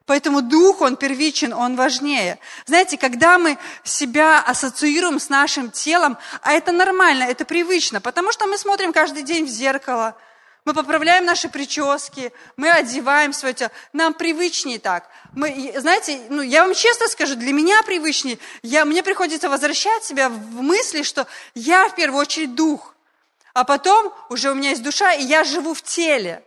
Поэтому 0.08 0.40
дух, 0.40 0.80
он 0.80 0.96
первичен, 0.96 1.52
он 1.52 1.76
важнее. 1.76 2.38
Знаете, 2.64 2.96
когда 2.96 3.36
мы 3.36 3.58
себя 3.84 4.40
ассоциируем 4.40 5.20
с 5.20 5.28
нашим 5.28 5.70
телом, 5.70 6.16
а 6.40 6.54
это 6.54 6.72
нормально, 6.72 7.24
это 7.24 7.44
привычно, 7.44 8.00
потому 8.00 8.32
что 8.32 8.46
мы 8.46 8.56
смотрим 8.56 8.94
каждый 8.94 9.22
день 9.22 9.44
в 9.44 9.50
зеркало, 9.50 10.16
мы 10.64 10.72
поправляем 10.72 11.26
наши 11.26 11.50
прически, 11.50 12.32
мы 12.56 12.70
одеваем 12.70 13.34
свое 13.34 13.52
тело. 13.52 13.70
Нам 13.92 14.14
привычнее 14.14 14.78
так. 14.78 15.10
Мы, 15.34 15.74
знаете, 15.76 16.18
ну, 16.30 16.40
я 16.40 16.64
вам 16.64 16.74
честно 16.74 17.06
скажу, 17.08 17.34
для 17.34 17.52
меня 17.52 17.82
привычнее. 17.82 18.38
Я, 18.62 18.86
мне 18.86 19.02
приходится 19.02 19.50
возвращать 19.50 20.04
себя 20.04 20.30
в 20.30 20.62
мысли, 20.62 21.02
что 21.02 21.26
я 21.54 21.86
в 21.90 21.94
первую 21.94 22.22
очередь 22.22 22.54
дух. 22.54 22.94
А 23.52 23.64
потом 23.64 24.14
уже 24.30 24.50
у 24.50 24.54
меня 24.54 24.70
есть 24.70 24.82
душа, 24.82 25.12
и 25.12 25.22
я 25.22 25.44
живу 25.44 25.74
в 25.74 25.82
теле. 25.82 26.42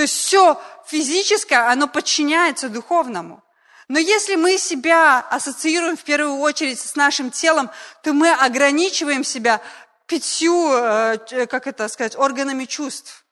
То 0.00 0.04
есть 0.04 0.16
все 0.16 0.58
физическое, 0.86 1.70
оно 1.70 1.86
подчиняется 1.86 2.70
духовному. 2.70 3.44
Но 3.86 3.98
если 3.98 4.34
мы 4.34 4.56
себя 4.56 5.20
ассоциируем 5.20 5.94
в 5.98 6.04
первую 6.04 6.38
очередь 6.38 6.80
с 6.80 6.96
нашим 6.96 7.30
телом, 7.30 7.70
то 8.02 8.14
мы 8.14 8.32
ограничиваем 8.32 9.24
себя 9.24 9.60
пятью, 10.06 10.72
э, 10.72 11.46
как 11.46 11.66
это 11.66 11.86
сказать, 11.88 12.16
органами 12.16 12.64
чувств. 12.64 13.26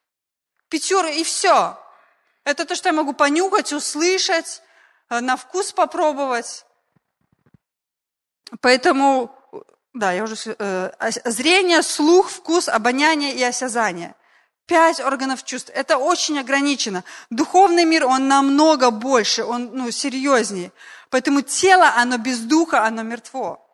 Пятер 0.68 1.06
и 1.06 1.24
все. 1.24 1.82
Это 2.44 2.66
то, 2.66 2.74
что 2.74 2.90
я 2.90 2.92
могу 2.92 3.14
понюхать, 3.14 3.72
услышать, 3.72 4.60
э, 5.08 5.20
на 5.20 5.38
вкус 5.38 5.72
попробовать. 5.72 6.66
Поэтому, 8.60 9.34
да, 9.94 10.12
я 10.12 10.22
уже... 10.24 10.36
Э, 10.58 10.90
зрение, 11.24 11.82
слух, 11.82 12.28
вкус, 12.28 12.68
обоняние 12.68 13.32
и 13.32 13.42
осязание. 13.42 14.14
Пять 14.68 15.00
органов 15.00 15.44
чувств. 15.44 15.70
Это 15.74 15.96
очень 15.96 16.38
ограничено. 16.38 17.02
Духовный 17.30 17.86
мир, 17.86 18.04
он 18.04 18.28
намного 18.28 18.90
больше, 18.90 19.42
он 19.42 19.70
ну, 19.72 19.90
серьезнее. 19.90 20.72
Поэтому 21.08 21.40
тело, 21.40 21.94
оно 21.96 22.18
без 22.18 22.40
духа, 22.40 22.84
оно 22.84 23.02
мертво. 23.02 23.66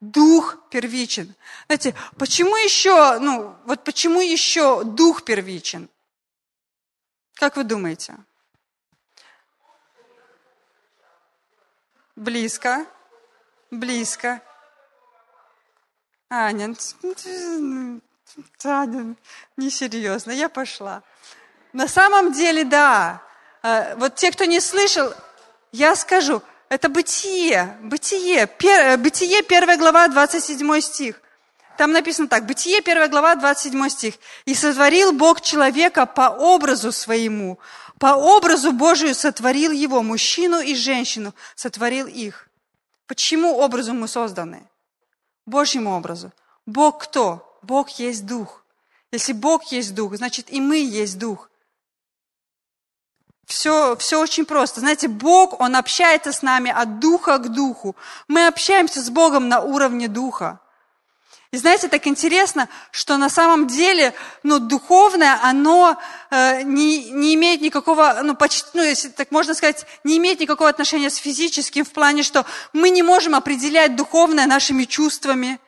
Дух 0.00 0.58
первичен. 0.68 1.34
Знаете, 1.68 1.94
почему 2.18 2.54
еще, 2.56 3.18
ну, 3.18 3.56
вот 3.64 3.82
почему 3.82 4.20
еще 4.20 4.84
дух 4.84 5.24
первичен? 5.24 5.88
Как 7.32 7.56
вы 7.56 7.64
думаете? 7.64 8.14
Близко. 12.14 12.84
Близко. 13.70 14.42
А, 16.28 16.52
нет. 16.52 16.78
Таня, 18.58 19.14
несерьезно, 19.56 20.32
я 20.32 20.48
пошла. 20.48 21.02
На 21.72 21.88
самом 21.88 22.32
деле, 22.32 22.64
да. 22.64 23.22
Э, 23.62 23.94
вот 23.96 24.14
те, 24.16 24.30
кто 24.30 24.44
не 24.44 24.60
слышал, 24.60 25.12
я 25.72 25.94
скажу, 25.96 26.42
это 26.68 26.88
бытие, 26.88 27.76
бытие, 27.82 28.46
пер, 28.46 28.98
бытие, 28.98 29.42
первая 29.42 29.76
глава, 29.76 30.08
27 30.08 30.80
стих. 30.80 31.20
Там 31.76 31.92
написано 31.92 32.26
так, 32.28 32.46
Бытие, 32.46 32.78
1 32.78 33.10
глава, 33.10 33.34
27 33.34 33.88
стих. 33.90 34.14
«И 34.46 34.54
сотворил 34.54 35.12
Бог 35.12 35.40
человека 35.42 36.06
по 36.06 36.30
образу 36.30 36.90
своему, 36.90 37.58
по 37.98 38.14
образу 38.16 38.72
Божию 38.72 39.14
сотворил 39.14 39.72
его, 39.72 40.02
мужчину 40.02 40.60
и 40.60 40.74
женщину, 40.74 41.34
сотворил 41.54 42.06
их». 42.06 42.48
Почему 43.06 43.58
образу 43.58 43.92
мы 43.94 44.08
созданы? 44.08 44.66
Божьему 45.44 45.96
образу. 45.96 46.32
Бог 46.64 47.04
кто? 47.04 47.45
Бог 47.66 47.88
есть 47.90 48.26
Дух. 48.26 48.64
Если 49.12 49.32
Бог 49.32 49.64
есть 49.72 49.94
Дух, 49.94 50.16
значит 50.16 50.50
и 50.50 50.60
мы 50.60 50.78
есть 50.78 51.18
Дух. 51.18 51.50
Все, 53.46 53.96
все 53.96 54.20
очень 54.20 54.44
просто. 54.44 54.80
Знаете, 54.80 55.08
Бог, 55.08 55.60
Он 55.60 55.76
общается 55.76 56.32
с 56.32 56.42
нами 56.42 56.70
от 56.70 56.98
духа 56.98 57.38
к 57.38 57.48
духу. 57.52 57.94
Мы 58.26 58.46
общаемся 58.48 59.00
с 59.00 59.08
Богом 59.08 59.48
на 59.48 59.60
уровне 59.60 60.08
духа. 60.08 60.60
И 61.52 61.58
знаете, 61.58 61.86
так 61.86 62.08
интересно, 62.08 62.68
что 62.90 63.16
на 63.16 63.28
самом 63.28 63.68
деле, 63.68 64.14
ну, 64.42 64.58
духовное, 64.58 65.38
оно 65.42 65.96
э, 66.30 66.62
не, 66.62 67.10
не 67.12 67.34
имеет 67.34 67.60
никакого, 67.60 68.20
ну, 68.24 68.34
почти, 68.34 68.68
ну, 68.74 68.82
если 68.82 69.08
так 69.08 69.30
можно 69.30 69.54
сказать, 69.54 69.86
не 70.02 70.18
имеет 70.18 70.40
никакого 70.40 70.68
отношения 70.68 71.08
с 71.08 71.16
физическим, 71.16 71.84
в 71.84 71.92
плане, 71.92 72.24
что 72.24 72.44
мы 72.72 72.90
не 72.90 73.04
можем 73.04 73.36
определять 73.36 73.94
духовное 73.94 74.46
нашими 74.46 74.84
чувствами. 74.84 75.60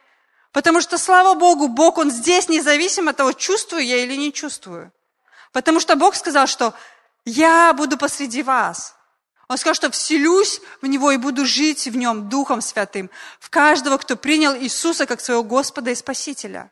Потому 0.53 0.81
что, 0.81 0.99
слава 0.99 1.35
Богу, 1.35 1.69
Бог, 1.69 1.99
Он 1.99 2.11
здесь 2.11 2.49
независимо 2.49 3.11
от 3.11 3.17
того, 3.17 3.33
чувствую 3.33 3.85
я 3.85 3.99
или 3.99 4.17
не 4.17 4.33
чувствую. 4.33 4.93
Потому 5.53 5.81
что 5.81 5.97
Бог 5.97 6.15
сказал, 6.15 6.47
что 6.47 6.75
я 7.25 7.73
буду 7.73 7.99
посреди 7.99 8.43
вас. 8.43 8.95
Он 9.49 9.57
сказал, 9.57 9.75
что 9.75 9.91
вселюсь 9.91 10.61
в 10.83 10.87
него 10.87 11.11
и 11.11 11.17
буду 11.17 11.47
жить 11.47 11.87
в 11.87 11.97
нем 11.97 12.29
Духом 12.29 12.61
Святым, 12.61 13.11
в 13.41 13.49
каждого, 13.49 13.97
кто 13.97 14.17
принял 14.17 14.55
Иисуса 14.55 15.07
как 15.07 15.21
своего 15.21 15.43
Господа 15.43 15.91
и 15.91 15.95
Спасителя. 15.95 16.71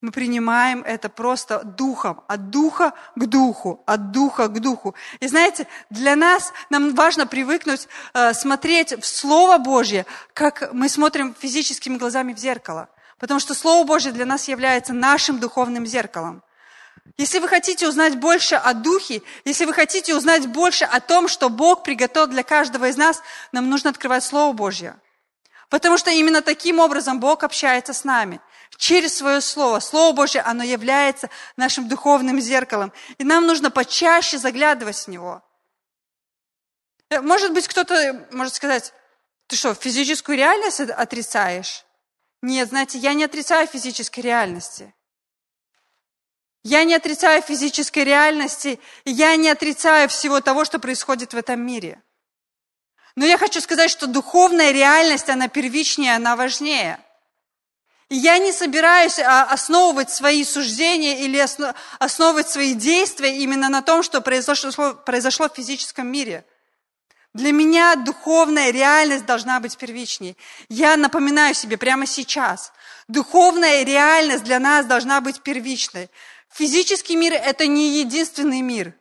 Мы 0.00 0.12
принимаем 0.12 0.82
это 0.82 1.08
просто 1.08 1.64
духом, 1.64 2.22
от 2.28 2.50
духа 2.50 2.92
к 3.16 3.26
духу, 3.26 3.82
от 3.84 4.12
духа 4.12 4.46
к 4.46 4.60
духу. 4.60 4.94
И 5.18 5.26
знаете, 5.26 5.66
для 5.90 6.14
нас, 6.14 6.52
нам 6.70 6.94
важно 6.94 7.26
привыкнуть 7.26 7.88
э, 8.14 8.32
смотреть 8.32 8.92
в 8.92 9.04
Слово 9.04 9.58
Божье, 9.58 10.06
как 10.34 10.72
мы 10.72 10.88
смотрим 10.88 11.34
физическими 11.36 11.96
глазами 11.96 12.32
в 12.32 12.38
зеркало. 12.38 12.88
Потому 13.18 13.40
что 13.40 13.54
Слово 13.54 13.84
Божье 13.84 14.12
для 14.12 14.24
нас 14.24 14.46
является 14.46 14.92
нашим 14.92 15.40
духовным 15.40 15.84
зеркалом. 15.84 16.44
Если 17.16 17.40
вы 17.40 17.48
хотите 17.48 17.88
узнать 17.88 18.20
больше 18.20 18.54
о 18.54 18.74
Духе, 18.74 19.22
если 19.44 19.64
вы 19.64 19.72
хотите 19.72 20.14
узнать 20.14 20.46
больше 20.46 20.84
о 20.84 21.00
том, 21.00 21.26
что 21.26 21.48
Бог 21.48 21.82
приготовил 21.82 22.28
для 22.28 22.44
каждого 22.44 22.88
из 22.88 22.96
нас, 22.96 23.20
нам 23.50 23.68
нужно 23.68 23.90
открывать 23.90 24.22
Слово 24.22 24.52
Божье. 24.52 24.94
Потому 25.70 25.98
что 25.98 26.10
именно 26.10 26.40
таким 26.40 26.78
образом 26.78 27.18
Бог 27.18 27.42
общается 27.42 27.92
с 27.92 28.04
нами. 28.04 28.40
Через 28.78 29.16
свое 29.16 29.40
Слово. 29.40 29.80
Слово 29.80 30.14
Божье, 30.14 30.40
оно 30.40 30.62
является 30.62 31.28
нашим 31.56 31.88
духовным 31.88 32.40
зеркалом. 32.40 32.92
И 33.18 33.24
нам 33.24 33.44
нужно 33.44 33.72
почаще 33.72 34.38
заглядывать 34.38 34.96
в 34.96 35.08
него. 35.08 35.42
Э, 37.10 37.20
может 37.20 37.52
быть, 37.52 37.66
кто-то 37.66 38.28
может 38.30 38.54
сказать, 38.54 38.94
ты 39.48 39.56
что, 39.56 39.74
физическую 39.74 40.38
реальность 40.38 40.78
отрицаешь? 40.78 41.84
Нет, 42.40 42.68
знаете, 42.68 42.98
я 42.98 43.14
не 43.14 43.24
отрицаю 43.24 43.66
физической 43.66 44.20
реальности. 44.20 44.94
Я 46.62 46.84
не 46.84 46.94
отрицаю 46.94 47.42
физической 47.42 48.04
реальности, 48.04 48.78
я 49.04 49.34
не 49.34 49.48
отрицаю 49.48 50.08
всего 50.08 50.40
того, 50.40 50.64
что 50.64 50.78
происходит 50.78 51.32
в 51.32 51.36
этом 51.36 51.60
мире. 51.60 52.00
Но 53.16 53.26
я 53.26 53.38
хочу 53.38 53.60
сказать, 53.60 53.90
что 53.90 54.06
духовная 54.06 54.70
реальность, 54.70 55.28
она 55.28 55.48
первичнее, 55.48 56.14
она 56.14 56.36
важнее. 56.36 57.00
Я 58.10 58.38
не 58.38 58.52
собираюсь 58.52 59.18
а, 59.18 59.44
основывать 59.44 60.10
свои 60.10 60.42
суждения 60.42 61.18
или 61.18 61.44
основывать 61.98 62.48
свои 62.48 62.72
действия 62.72 63.36
именно 63.36 63.68
на 63.68 63.82
том, 63.82 64.02
что 64.02 64.22
произошло, 64.22 64.94
произошло 64.94 65.48
в 65.48 65.54
физическом 65.54 66.06
мире. 66.06 66.46
Для 67.34 67.52
меня 67.52 67.96
духовная 67.96 68.70
реальность 68.70 69.26
должна 69.26 69.60
быть 69.60 69.76
первичней. 69.76 70.38
Я 70.70 70.96
напоминаю 70.96 71.54
себе 71.54 71.76
прямо 71.76 72.06
сейчас, 72.06 72.72
духовная 73.08 73.84
реальность 73.84 74.44
для 74.44 74.58
нас 74.58 74.86
должна 74.86 75.20
быть 75.20 75.42
первичной. 75.42 76.08
Физический 76.50 77.14
мир– 77.14 77.32
это 77.34 77.66
не 77.66 78.00
единственный 78.00 78.62
мир. 78.62 78.94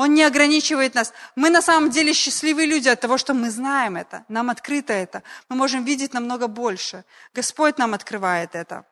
Он 0.00 0.14
не 0.14 0.22
ограничивает 0.22 0.94
нас. 0.94 1.12
Мы 1.36 1.50
на 1.50 1.60
самом 1.60 1.90
деле 1.90 2.14
счастливые 2.14 2.66
люди 2.66 2.88
от 2.88 3.00
того, 3.02 3.18
что 3.18 3.34
мы 3.34 3.50
знаем 3.50 3.98
это, 3.98 4.24
нам 4.28 4.48
открыто 4.48 4.94
это. 4.94 5.22
Мы 5.50 5.56
можем 5.56 5.84
видеть 5.84 6.14
намного 6.14 6.46
больше. 6.46 7.04
Господь 7.34 7.76
нам 7.76 7.92
открывает 7.92 8.54
это. 8.54 8.86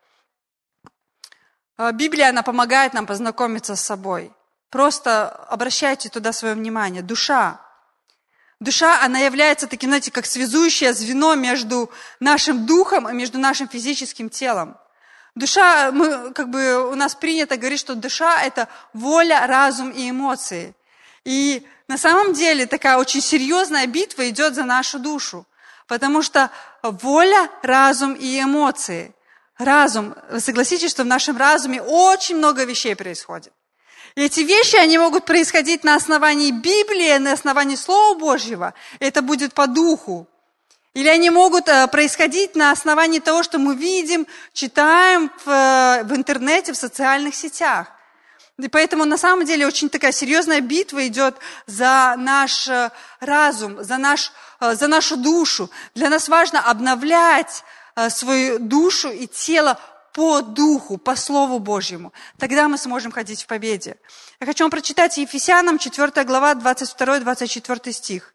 А, 1.78 1.92
Библия, 1.92 2.28
она 2.28 2.42
помогает 2.42 2.92
нам 2.92 3.06
познакомиться 3.06 3.74
с 3.74 3.80
собой. 3.80 4.32
Просто 4.68 5.30
обращайте 5.48 6.10
туда 6.10 6.34
свое 6.34 6.54
внимание. 6.54 7.02
Душа. 7.02 7.58
Душа, 8.60 9.02
она 9.02 9.20
является 9.20 9.66
таким, 9.66 9.88
знаете, 9.88 10.10
как 10.10 10.26
связующее 10.26 10.92
звено 10.92 11.34
между 11.36 11.90
нашим 12.20 12.66
духом 12.66 13.08
и 13.08 13.14
между 13.14 13.38
нашим 13.38 13.66
физическим 13.66 14.28
телом. 14.28 14.76
Душа, 15.34 15.90
мы, 15.90 16.34
как 16.34 16.50
бы 16.50 16.90
у 16.90 16.94
нас 16.94 17.14
принято 17.14 17.56
говорить, 17.56 17.80
что 17.80 17.94
душа– 17.94 18.42
это 18.44 18.68
воля, 18.92 19.46
разум 19.46 19.90
и 19.90 20.10
эмоции. 20.10 20.74
И 21.28 21.62
на 21.88 21.98
самом 21.98 22.32
деле 22.32 22.64
такая 22.64 22.96
очень 22.96 23.20
серьезная 23.20 23.86
битва 23.86 24.30
идет 24.30 24.54
за 24.54 24.64
нашу 24.64 24.98
душу. 24.98 25.44
Потому 25.86 26.22
что 26.22 26.50
воля, 26.82 27.50
разум 27.60 28.14
и 28.14 28.40
эмоции. 28.40 29.14
Разум, 29.58 30.14
вы 30.30 30.40
согласитесь, 30.40 30.90
что 30.90 31.02
в 31.02 31.06
нашем 31.06 31.36
разуме 31.36 31.82
очень 31.82 32.36
много 32.36 32.64
вещей 32.64 32.96
происходит. 32.96 33.52
И 34.14 34.22
эти 34.22 34.40
вещи, 34.40 34.76
они 34.76 34.96
могут 34.96 35.26
происходить 35.26 35.84
на 35.84 35.96
основании 35.96 36.50
Библии, 36.50 37.18
на 37.18 37.34
основании 37.34 37.76
Слова 37.76 38.18
Божьего. 38.18 38.72
Это 38.98 39.20
будет 39.20 39.52
по 39.52 39.66
духу. 39.66 40.26
Или 40.94 41.08
они 41.08 41.28
могут 41.28 41.68
э, 41.68 41.88
происходить 41.88 42.56
на 42.56 42.70
основании 42.70 43.18
того, 43.18 43.42
что 43.42 43.58
мы 43.58 43.76
видим, 43.76 44.26
читаем 44.54 45.30
в, 45.44 45.50
э, 45.50 46.04
в 46.04 46.16
интернете, 46.16 46.72
в 46.72 46.76
социальных 46.76 47.34
сетях. 47.34 47.97
И 48.58 48.68
поэтому 48.68 49.04
на 49.04 49.16
самом 49.16 49.46
деле 49.46 49.66
очень 49.66 49.88
такая 49.88 50.12
серьезная 50.12 50.60
битва 50.60 51.06
идет 51.06 51.36
за 51.66 52.16
наш 52.18 52.68
э, 52.68 52.90
разум, 53.20 53.84
за, 53.84 53.98
наш, 53.98 54.32
за 54.60 54.88
нашу 54.88 55.16
душу. 55.16 55.70
Для 55.94 56.10
нас 56.10 56.28
важно 56.28 56.60
обновлять 56.60 57.64
свою 58.10 58.58
душу 58.60 59.10
и 59.10 59.26
тело 59.26 59.78
по 60.12 60.40
духу, 60.40 60.98
по 60.98 61.16
Слову 61.16 61.58
Божьему. 61.58 62.12
Тогда 62.38 62.68
мы 62.68 62.78
сможем 62.78 63.12
ходить 63.12 63.42
в 63.42 63.46
победе. 63.46 63.96
Я 64.40 64.46
хочу 64.46 64.64
вам 64.64 64.70
прочитать 64.70 65.16
Ефесянам 65.16 65.78
4 65.78 66.24
глава 66.24 66.54
22-24 66.54 67.92
стих. 67.92 68.34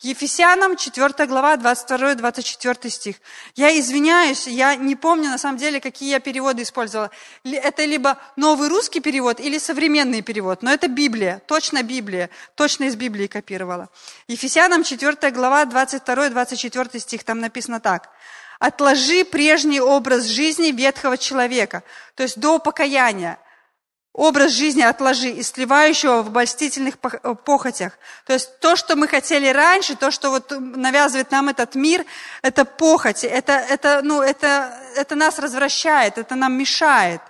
Ефесянам 0.00 0.76
4 0.76 1.26
глава 1.26 1.56
22-24 1.56 2.90
стих. 2.90 3.16
Я 3.54 3.78
извиняюсь, 3.78 4.46
я 4.46 4.74
не 4.74 4.96
помню 4.96 5.30
на 5.30 5.38
самом 5.38 5.56
деле, 5.56 5.80
какие 5.80 6.10
я 6.10 6.20
переводы 6.20 6.62
использовала. 6.62 7.10
Это 7.44 7.84
либо 7.84 8.18
новый 8.36 8.68
русский 8.68 9.00
перевод 9.00 9.40
или 9.40 9.58
современный 9.58 10.22
перевод, 10.22 10.62
но 10.62 10.72
это 10.72 10.88
Библия, 10.88 11.40
точно 11.46 11.82
Библия, 11.82 12.28
точно 12.56 12.84
из 12.84 12.96
Библии 12.96 13.28
копировала. 13.28 13.88
Ефесянам 14.26 14.82
4 14.82 15.30
глава 15.30 15.64
22-24 15.64 16.98
стих, 16.98 17.22
там 17.24 17.38
написано 17.38 17.80
так. 17.80 18.10
«Отложи 18.58 19.24
прежний 19.24 19.80
образ 19.80 20.24
жизни 20.24 20.70
ветхого 20.70 21.18
человека», 21.18 21.82
то 22.14 22.22
есть 22.22 22.38
до 22.38 22.58
покаяния, 22.58 23.38
образ 24.14 24.52
жизни 24.52 24.80
отложи, 24.80 25.28
и 25.28 25.42
сливающего 25.42 26.22
в 26.22 26.28
обольстительных 26.28 26.94
э, 27.02 27.34
похотях. 27.34 27.98
То 28.24 28.32
есть 28.32 28.60
то, 28.60 28.76
что 28.76 28.94
мы 28.94 29.08
хотели 29.08 29.48
раньше, 29.48 29.96
то, 29.96 30.12
что 30.12 30.30
вот 30.30 30.52
навязывает 30.56 31.32
нам 31.32 31.48
этот 31.48 31.74
мир, 31.74 32.06
это 32.40 32.64
похоти, 32.64 33.26
это, 33.26 33.52
это, 33.52 34.00
ну, 34.02 34.22
это, 34.22 34.78
это 34.96 35.16
нас 35.16 35.38
развращает, 35.40 36.16
это 36.16 36.36
нам 36.36 36.54
мешает. 36.54 37.20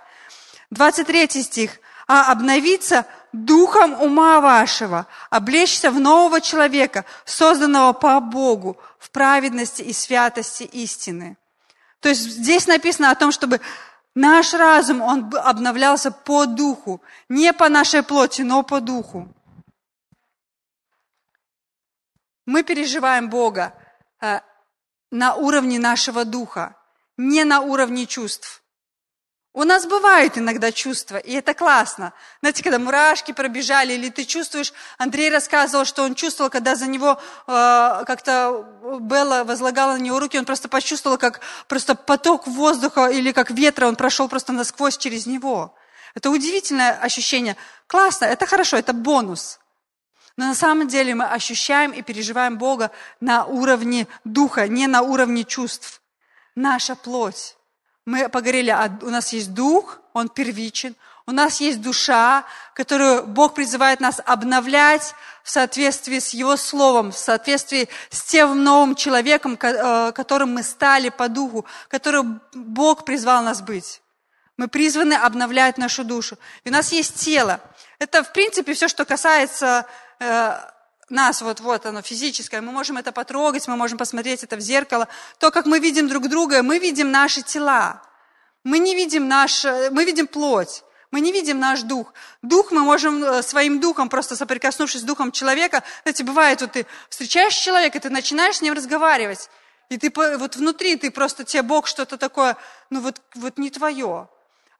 23 0.69 1.41
стих. 1.43 1.71
«А 2.07 2.31
обновиться 2.31 3.07
духом 3.33 3.99
ума 3.99 4.39
вашего, 4.39 5.07
облечься 5.31 5.89
в 5.89 5.99
нового 5.99 6.39
человека, 6.39 7.03
созданного 7.25 7.93
по 7.93 8.19
Богу, 8.19 8.77
в 8.99 9.09
праведности 9.09 9.81
и 9.81 9.91
святости 9.91 10.63
истины». 10.63 11.35
То 11.99 12.09
есть 12.09 12.21
здесь 12.21 12.67
написано 12.67 13.09
о 13.09 13.15
том, 13.15 13.31
чтобы 13.31 13.59
Наш 14.15 14.53
разум, 14.53 15.01
он 15.01 15.35
обновлялся 15.35 16.09
по 16.09 16.45
духу, 16.45 17.01
не 17.27 17.51
по 17.51 17.67
нашей 17.67 18.01
плоти, 18.01 18.43
но 18.43 18.63
по 18.63 18.79
духу. 18.79 19.27
Мы 22.45 22.63
переживаем 22.63 23.29
Бога 23.29 23.73
э, 24.21 24.39
на 25.11 25.35
уровне 25.35 25.79
нашего 25.79 26.23
духа, 26.23 26.77
не 27.17 27.43
на 27.43 27.59
уровне 27.59 28.05
чувств. 28.05 28.63
У 29.57 29.63
нас 29.63 29.85
бывают 29.85 30.37
иногда 30.37 30.69
чувства, 30.73 31.15
и 31.15 31.31
это 31.31 31.53
классно. 31.53 32.11
Знаете, 32.41 32.61
когда 32.61 32.77
мурашки 32.77 33.31
пробежали, 33.31 33.93
или 33.93 34.09
ты 34.09 34.25
чувствуешь, 34.25 34.73
Андрей 34.97 35.29
рассказывал, 35.29 35.85
что 35.85 36.03
он 36.03 36.13
чувствовал, 36.13 36.49
когда 36.49 36.75
за 36.75 36.87
него 36.87 37.17
э, 37.47 38.03
как-то 38.05 38.65
Белла 38.99 39.45
возлагала 39.45 39.93
на 39.93 39.99
него 39.99 40.19
руки, 40.19 40.37
он 40.37 40.43
просто 40.43 40.67
почувствовал, 40.67 41.17
как 41.17 41.39
просто 41.69 41.95
поток 41.95 42.47
воздуха 42.47 43.07
или 43.07 43.31
как 43.31 43.49
ветра, 43.49 43.87
он 43.87 43.95
прошел 43.95 44.27
просто 44.27 44.51
насквозь 44.51 44.97
через 44.97 45.25
него. 45.25 45.73
Это 46.15 46.31
удивительное 46.31 46.91
ощущение. 46.91 47.55
Классно, 47.87 48.25
это 48.25 48.45
хорошо, 48.45 48.75
это 48.75 48.91
бонус. 48.91 49.61
Но 50.35 50.47
на 50.47 50.55
самом 50.55 50.89
деле 50.89 51.15
мы 51.15 51.27
ощущаем 51.27 51.91
и 51.91 52.01
переживаем 52.01 52.57
Бога 52.57 52.91
на 53.21 53.45
уровне 53.45 54.09
духа, 54.25 54.67
не 54.67 54.87
на 54.87 55.01
уровне 55.01 55.45
чувств. 55.45 56.01
Наша 56.55 56.97
плоть 56.97 57.55
мы 58.05 58.29
поговорили, 58.29 58.75
у 59.01 59.09
нас 59.09 59.33
есть 59.33 59.53
дух, 59.53 59.99
он 60.13 60.29
первичен, 60.29 60.95
у 61.27 61.31
нас 61.31 61.59
есть 61.59 61.81
душа, 61.81 62.45
которую 62.75 63.25
Бог 63.25 63.55
призывает 63.55 63.99
нас 63.99 64.21
обновлять 64.23 65.15
в 65.43 65.49
соответствии 65.49 66.19
с 66.19 66.29
Его 66.29 66.55
Словом, 66.55 67.11
в 67.11 67.17
соответствии 67.17 67.89
с 68.11 68.21
тем 68.21 68.63
новым 68.63 68.95
человеком, 68.95 69.57
э, 69.59 70.11
которым 70.11 70.53
мы 70.53 70.61
стали 70.61 71.09
по 71.09 71.27
духу, 71.27 71.65
которым 71.87 72.41
Бог 72.53 73.05
призвал 73.05 73.43
нас 73.43 73.61
быть. 73.61 74.01
Мы 74.57 74.67
призваны 74.67 75.15
обновлять 75.15 75.77
нашу 75.77 76.03
душу. 76.03 76.37
И 76.63 76.69
у 76.69 76.71
нас 76.71 76.91
есть 76.91 77.15
тело. 77.15 77.59
Это, 77.97 78.23
в 78.23 78.31
принципе, 78.31 78.73
все, 78.73 78.87
что 78.87 79.03
касается 79.03 79.85
э, 80.19 80.57
нас, 81.09 81.41
вот, 81.41 81.59
вот 81.59 81.85
оно, 81.85 82.01
физическое, 82.01 82.61
мы 82.61 82.71
можем 82.71 82.97
это 82.97 83.11
потрогать, 83.11 83.67
мы 83.67 83.77
можем 83.77 83.97
посмотреть 83.97 84.43
это 84.43 84.55
в 84.55 84.59
зеркало. 84.59 85.07
То, 85.37 85.51
как 85.51 85.65
мы 85.65 85.79
видим 85.79 86.07
друг 86.07 86.27
друга, 86.27 86.63
мы 86.63 86.79
видим 86.79 87.11
наши 87.11 87.41
тела. 87.41 88.01
Мы 88.63 88.79
не 88.79 88.95
видим 88.95 89.27
наш, 89.27 89.63
мы 89.63 90.05
видим 90.05 90.27
плоть. 90.27 90.83
Мы 91.11 91.21
не 91.21 91.31
видим 91.31 91.59
наш 91.59 91.83
дух. 91.83 92.13
Дух 92.41 92.71
мы 92.71 92.81
можем 92.81 93.23
э, 93.23 93.41
своим 93.41 93.79
духом, 93.79 94.09
просто 94.09 94.35
соприкоснувшись 94.35 95.01
с 95.01 95.03
духом 95.03 95.31
человека, 95.31 95.81
знаете, 96.03 96.23
бывает, 96.23 96.59
вот 96.59 96.73
ты 96.73 96.85
встречаешь 97.09 97.53
человека, 97.53 97.99
ты 97.99 98.09
начинаешь 98.09 98.57
с 98.57 98.61
ним 98.61 98.73
разговаривать, 98.73 99.49
и 99.89 99.97
ты 99.97 100.11
вот 100.37 100.57
внутри, 100.57 100.97
ты 100.97 101.11
просто, 101.11 101.45
тебе 101.45 101.61
Бог 101.61 101.87
что-то 101.87 102.17
такое, 102.17 102.57
ну 102.89 102.99
вот, 102.99 103.21
вот 103.35 103.57
не 103.57 103.69
твое. 103.69 104.27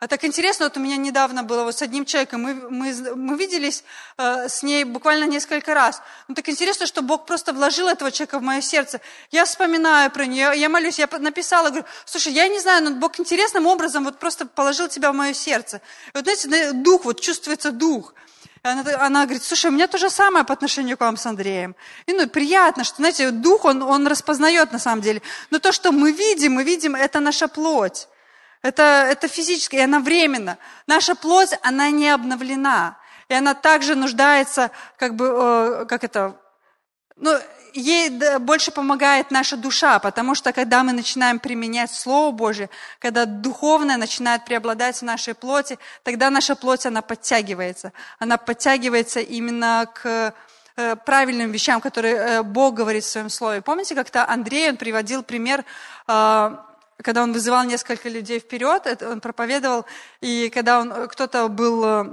А 0.06 0.08
так 0.08 0.24
интересно, 0.24 0.68
вот 0.68 0.78
у 0.78 0.80
меня 0.80 0.98
недавно 0.98 1.42
было 1.42 1.64
вот 1.64 1.76
с 1.76 1.82
одним 1.82 2.06
человеком, 2.06 2.44
мы, 2.44 2.54
мы, 2.70 2.94
мы 3.16 3.36
виделись 3.36 3.84
э, 4.20 4.48
с 4.48 4.62
ней 4.62 4.84
буквально 4.84 5.24
несколько 5.24 5.74
раз. 5.74 6.00
Ну 6.28 6.36
так 6.36 6.48
интересно, 6.48 6.86
что 6.86 7.02
Бог 7.02 7.26
просто 7.26 7.54
вложил 7.54 7.88
этого 7.88 8.12
человека 8.12 8.38
в 8.38 8.44
мое 8.44 8.62
сердце. 8.62 9.02
Я 9.32 9.46
вспоминаю 9.46 10.12
про 10.12 10.28
нее, 10.28 10.52
я 10.56 10.70
молюсь, 10.70 11.00
я 11.00 11.10
написала, 11.18 11.70
говорю, 11.70 11.86
слушай, 12.06 12.32
я 12.34 12.48
не 12.48 12.60
знаю, 12.60 12.84
но 12.84 12.92
Бог 12.92 13.20
интересным 13.20 13.66
образом 13.66 14.04
вот 14.04 14.20
просто 14.20 14.46
положил 14.46 14.90
тебя 14.90 15.12
в 15.12 15.16
мое 15.16 15.34
сердце. 15.34 15.82
И 16.14 16.18
вот 16.20 16.26
знаете, 16.26 16.74
дух, 16.74 17.06
вот 17.06 17.20
чувствуется 17.20 17.72
дух. 17.72 18.14
Она, 18.62 18.84
она 19.00 19.24
говорит, 19.24 19.44
слушай, 19.44 19.72
у 19.72 19.74
меня 19.74 19.88
то 19.88 19.98
же 19.98 20.12
самое 20.12 20.46
по 20.46 20.54
отношению 20.54 20.98
к 20.98 21.02
вам 21.02 21.18
с 21.18 21.26
Андреем. 21.26 21.76
И 22.06 22.14
ну, 22.14 22.30
приятно, 22.30 22.84
что, 22.84 22.98
знаете, 22.98 23.32
дух, 23.32 23.66
он, 23.66 23.82
он 23.82 24.06
распознает 24.06 24.72
на 24.72 24.78
самом 24.78 25.02
деле. 25.02 25.24
Но 25.50 25.58
то, 25.58 25.72
что 25.72 25.92
мы 25.92 26.12
видим, 26.12 26.54
мы 26.54 26.64
видим, 26.64 26.96
это 26.96 27.20
наша 27.20 27.48
плоть. 27.48 28.08
Это, 28.66 29.06
это 29.08 29.28
физически, 29.28 29.76
и 29.76 29.80
она 29.80 30.00
временно. 30.00 30.58
Наша 30.88 31.14
плоть, 31.14 31.52
она 31.62 31.92
не 31.92 32.10
обновлена. 32.10 32.98
И 33.30 33.34
она 33.36 33.54
также 33.54 33.94
нуждается, 33.94 34.72
как 34.98 35.16
бы, 35.16 35.26
э, 35.28 35.86
как 35.88 36.04
это, 36.04 36.36
ну, 37.16 37.38
ей 37.74 38.10
больше 38.40 38.72
помогает 38.72 39.30
наша 39.30 39.56
душа, 39.56 40.00
потому 40.00 40.34
что 40.34 40.52
когда 40.52 40.84
мы 40.84 40.94
начинаем 40.94 41.38
применять 41.38 41.92
Слово 41.92 42.32
Божье, 42.32 42.72
когда 42.98 43.26
духовное 43.26 43.98
начинает 43.98 44.46
преобладать 44.46 44.98
в 44.98 45.04
нашей 45.04 45.36
плоти, 45.36 45.78
тогда 46.02 46.32
наша 46.32 46.56
плоть, 46.56 46.88
она 46.88 47.04
подтягивается. 47.04 47.94
Она 48.18 48.38
подтягивается 48.38 49.20
именно 49.20 49.88
к 49.94 50.34
э, 50.76 50.96
правильным 51.06 51.52
вещам, 51.52 51.82
которые 51.82 52.16
э, 52.16 52.42
Бог 52.42 52.74
говорит 52.74 53.04
в 53.04 53.10
своем 53.10 53.30
Слове. 53.30 53.62
Помните, 53.62 53.94
как-то 53.94 54.28
Андрей, 54.28 54.72
он 54.72 54.78
приводил 54.78 55.22
пример 55.22 55.64
когда 57.04 57.24
он 57.24 57.34
вызывал 57.34 57.64
несколько 57.66 58.10
людей 58.10 58.40
вперед, 58.40 58.86
это 58.86 59.10
он 59.10 59.20
проповедовал, 59.20 59.86
и 60.22 60.50
когда 60.50 60.80
он, 60.80 61.08
кто-то 61.08 61.48
был 61.50 61.84
э, 61.86 62.06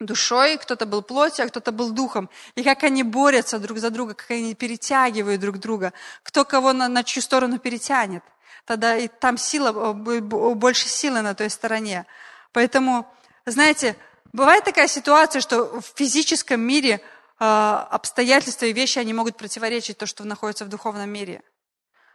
душой, 0.00 0.58
кто-то 0.58 0.86
был 0.86 1.02
плотью, 1.02 1.44
а 1.44 1.48
кто-то 1.48 1.72
был 1.72 1.90
духом. 1.90 2.28
И 2.54 2.62
как 2.62 2.84
они 2.84 3.02
борются 3.02 3.58
друг 3.58 3.78
за 3.78 3.90
друга, 3.90 4.14
как 4.14 4.30
они 4.30 4.54
перетягивают 4.54 5.40
друг 5.40 5.58
друга, 5.58 5.92
кто 6.22 6.44
кого 6.44 6.72
на, 6.72 6.88
на 6.88 7.04
чью 7.04 7.22
сторону 7.22 7.58
перетянет. 7.58 8.22
Тогда 8.64 8.96
и 8.96 9.08
там 9.08 9.38
сила, 9.38 9.92
больше 9.92 10.88
силы 10.88 11.22
на 11.22 11.34
той 11.34 11.50
стороне. 11.50 12.06
Поэтому, 12.52 13.06
знаете, 13.46 13.96
бывает 14.32 14.64
такая 14.64 14.88
ситуация, 14.88 15.40
что 15.40 15.80
в 15.80 15.84
физическом 15.96 16.60
мире 16.60 17.00
э, 17.40 17.44
обстоятельства 17.44 18.66
и 18.66 18.72
вещи, 18.72 18.98
они 18.98 19.14
могут 19.14 19.36
противоречить 19.36 19.98
то, 19.98 20.06
что 20.06 20.24
находится 20.24 20.64
в 20.64 20.68
духовном 20.68 21.10
мире. 21.10 21.42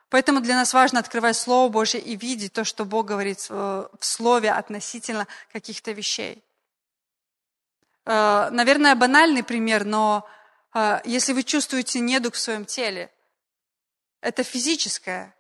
Поэтому 0.10 0.40
для 0.40 0.56
нас 0.56 0.74
важно 0.74 1.00
открывать 1.00 1.36
Слово 1.36 1.70
Божье 1.70 2.00
и 2.00 2.16
видеть 2.16 2.54
то, 2.54 2.64
что 2.64 2.86
Бог 2.86 3.08
говорит 3.08 3.50
в 3.50 3.90
Слове 4.00 4.52
относительно 4.52 5.28
каких-то 5.52 5.92
вещей. 5.92 6.44
Э, 8.06 8.50
наверное, 8.52 8.96
банальный 8.96 9.44
пример, 9.44 9.84
но 9.84 10.26
э, 10.74 11.02
если 11.04 11.34
вы 11.34 11.44
чувствуете 11.44 12.00
недуг 12.00 12.36
в 12.36 12.40
своем 12.40 12.64
теле, 12.64 13.12
это 14.22 14.44
физическое. 14.44 15.36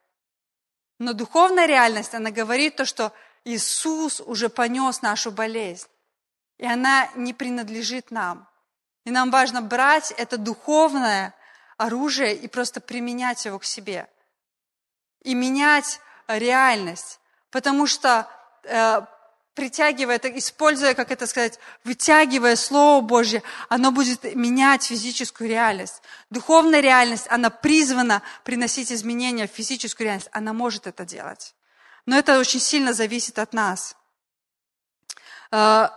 Но 0.99 1.13
духовная 1.13 1.65
реальность, 1.65 2.13
она 2.13 2.31
говорит 2.31 2.75
то, 2.75 2.83
что 2.83 3.13
Иисус 3.45 4.19
уже 4.19 4.49
понес 4.49 5.01
нашу 5.01 5.31
болезнь, 5.31 5.87
и 6.57 6.65
она 6.65 7.09
не 7.15 7.33
принадлежит 7.33 8.11
нам. 8.11 8.49
И 9.05 9.11
нам 9.11 9.31
важно 9.31 9.61
брать 9.61 10.11
это 10.17 10.37
духовное 10.37 11.33
оружие 11.77 12.35
и 12.35 12.49
просто 12.49 12.81
применять 12.81 13.45
его 13.45 13.59
к 13.59 13.63
себе– 13.63 14.09
и 15.23 15.33
менять 15.33 15.99
реальность. 16.27 17.19
Потому 17.51 17.87
что 17.87 18.27
э, 18.63 19.01
притягивая, 19.57 20.19
используя, 20.35 20.93
как 20.93 21.11
это 21.11 21.25
сказать, 21.25 21.59
вытягивая 21.83 22.55
Слово 22.55 23.01
Божье, 23.01 23.41
оно 23.69 23.91
будет 23.91 24.23
менять 24.35 24.83
физическую 24.83 25.49
реальность. 25.49 26.03
Духовная 26.29 26.79
реальность, 26.79 27.25
она 27.29 27.49
призвана 27.49 28.21
приносить 28.43 28.91
изменения 28.91 29.47
в 29.47 29.51
физическую 29.51 30.05
реальность. 30.05 30.29
Она 30.31 30.53
может 30.53 30.85
это 30.85 31.05
делать. 31.05 31.55
Но 32.05 32.17
это 32.17 32.37
очень 32.39 32.59
сильно 32.59 32.93
зависит 32.93 33.39
от 33.39 33.53
нас. 33.53 33.95
Э, 35.51 35.89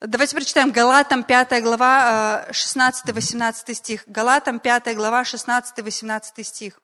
давайте 0.00 0.34
прочитаем 0.34 0.72
Галатам 0.72 1.22
5 1.22 1.62
глава 1.62 2.46
16-18 2.50 3.62
э, 3.66 3.74
стих. 3.74 4.02
Галатам 4.06 4.58
5 4.58 4.96
глава 4.96 5.22
16-18 5.22 6.42
стих. 6.42 6.80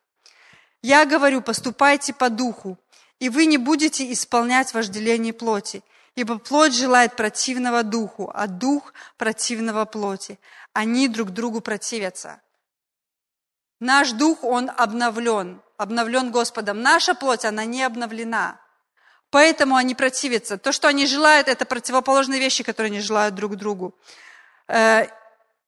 Я 0.84 1.06
говорю, 1.06 1.40
поступайте 1.40 2.12
по 2.12 2.28
духу, 2.28 2.78
и 3.18 3.30
вы 3.30 3.46
не 3.46 3.56
будете 3.56 4.12
исполнять 4.12 4.74
вожделение 4.74 5.32
плоти, 5.32 5.82
ибо 6.14 6.38
плоть 6.38 6.74
желает 6.74 7.16
противного 7.16 7.82
духу, 7.82 8.30
а 8.34 8.46
дух 8.46 8.92
противного 9.16 9.86
плоти. 9.86 10.38
Они 10.74 11.08
друг 11.08 11.30
другу 11.30 11.62
противятся. 11.62 12.42
Наш 13.80 14.12
дух, 14.12 14.44
он 14.44 14.70
обновлен, 14.76 15.62
обновлен 15.78 16.30
Господом. 16.30 16.82
Наша 16.82 17.14
плоть, 17.14 17.46
она 17.46 17.64
не 17.64 17.82
обновлена. 17.82 18.60
Поэтому 19.30 19.76
они 19.76 19.94
противятся. 19.94 20.58
То, 20.58 20.70
что 20.70 20.88
они 20.88 21.06
желают, 21.06 21.48
это 21.48 21.64
противоположные 21.64 22.40
вещи, 22.40 22.62
которые 22.62 22.90
они 22.90 23.00
желают 23.00 23.34
друг 23.34 23.56
другу. 23.56 23.94
Э, 24.68 25.06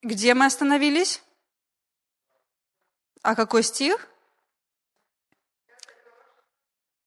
где 0.02 0.34
мы 0.34 0.44
остановились? 0.44 1.22
А 3.22 3.34
какой 3.34 3.62
стих? 3.62 4.10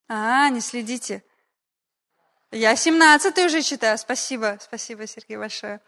А, 0.09 0.49
не 0.49 0.59
следите. 0.59 1.23
Я 2.51 2.75
17 2.75 3.37
уже 3.45 3.61
читаю. 3.61 3.97
Спасибо, 3.97 4.57
спасибо, 4.59 5.05
Сергей, 5.05 5.37
большое. 5.37 5.79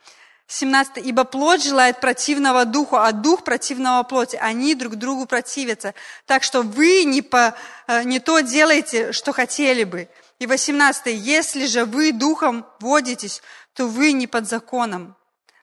17. 0.52 0.98
«Ибо 0.98 1.24
плоть 1.24 1.64
желает 1.64 2.02
противного 2.02 2.66
духу, 2.66 2.98
а 2.98 3.14
дух 3.14 3.44
противного 3.44 4.04
плоти. 4.04 4.36
Они 4.36 4.76
друг 4.76 4.96
другу 4.96 5.26
противятся. 5.26 5.94
Так 6.26 6.44
что 6.44 6.62
вы 6.62 7.06
не, 7.06 7.22
по, 7.22 7.56
э, 7.88 8.04
не 8.04 8.20
то 8.20 8.42
делаете, 8.42 9.14
что 9.14 9.32
хотели 9.32 9.86
бы». 9.86 10.10
И 10.40 10.48
18. 10.48 11.08
«Если 11.08 11.68
же 11.68 11.86
вы 11.86 12.12
духом 12.12 12.66
водитесь, 12.82 13.42
то 13.74 13.88
вы 13.88 14.12
не 14.12 14.28
под 14.28 14.48
законом». 14.48 15.16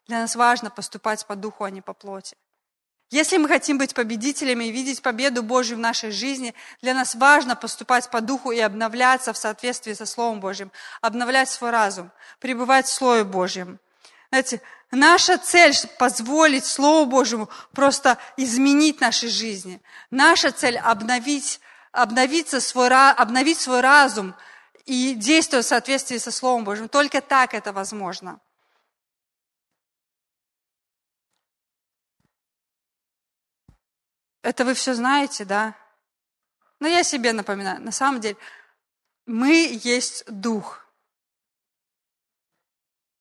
Для 0.06 0.20
нас 0.20 0.34
важно 0.36 0.70
поступать 0.70 1.26
по 1.26 1.36
духу, 1.36 1.64
а 1.64 1.70
не 1.70 1.82
по 1.82 1.92
плоти. 1.92 2.36
Если 3.10 3.38
мы 3.38 3.48
хотим 3.48 3.78
быть 3.78 3.94
победителями 3.94 4.64
и 4.64 4.70
видеть 4.70 5.00
победу 5.00 5.42
Божью 5.42 5.78
в 5.78 5.80
нашей 5.80 6.10
жизни, 6.10 6.54
для 6.82 6.92
нас 6.92 7.14
важно 7.14 7.56
поступать 7.56 8.10
по 8.10 8.20
духу 8.20 8.50
и 8.50 8.60
обновляться 8.60 9.32
в 9.32 9.38
соответствии 9.38 9.94
со 9.94 10.04
Словом 10.04 10.40
Божьим, 10.40 10.70
обновлять 11.00 11.48
свой 11.48 11.70
разум, 11.70 12.10
пребывать 12.38 12.86
в 12.86 12.92
Слове 12.92 13.24
Божьем. 13.24 13.78
Знаете, 14.30 14.60
наша 14.90 15.38
цель– 15.38 15.74
позволить 15.98 16.66
Слову 16.66 17.06
Божьему 17.06 17.48
просто 17.72 18.18
изменить 18.36 19.00
наши 19.00 19.28
жизни. 19.28 19.80
Наша 20.10 20.52
цель– 20.52 20.76
обновить, 20.84 21.60
обновиться 21.92 22.60
свой, 22.60 22.90
обновить 22.90 23.58
свой 23.58 23.80
разум 23.80 24.34
и 24.84 25.14
действовать 25.14 25.64
в 25.64 25.68
соответствии 25.70 26.18
со 26.18 26.30
Словом 26.30 26.64
Божьим. 26.64 26.88
Только 26.90 27.22
так 27.22 27.54
это 27.54 27.72
возможно. 27.72 28.38
Это 34.48 34.64
вы 34.64 34.72
все 34.72 34.94
знаете, 34.94 35.44
да? 35.44 35.74
Но 36.80 36.88
я 36.88 37.02
себе 37.04 37.34
напоминаю, 37.34 37.82
на 37.82 37.92
самом 37.92 38.18
деле, 38.18 38.38
мы 39.26 39.78
есть 39.84 40.24
Дух. 40.24 40.86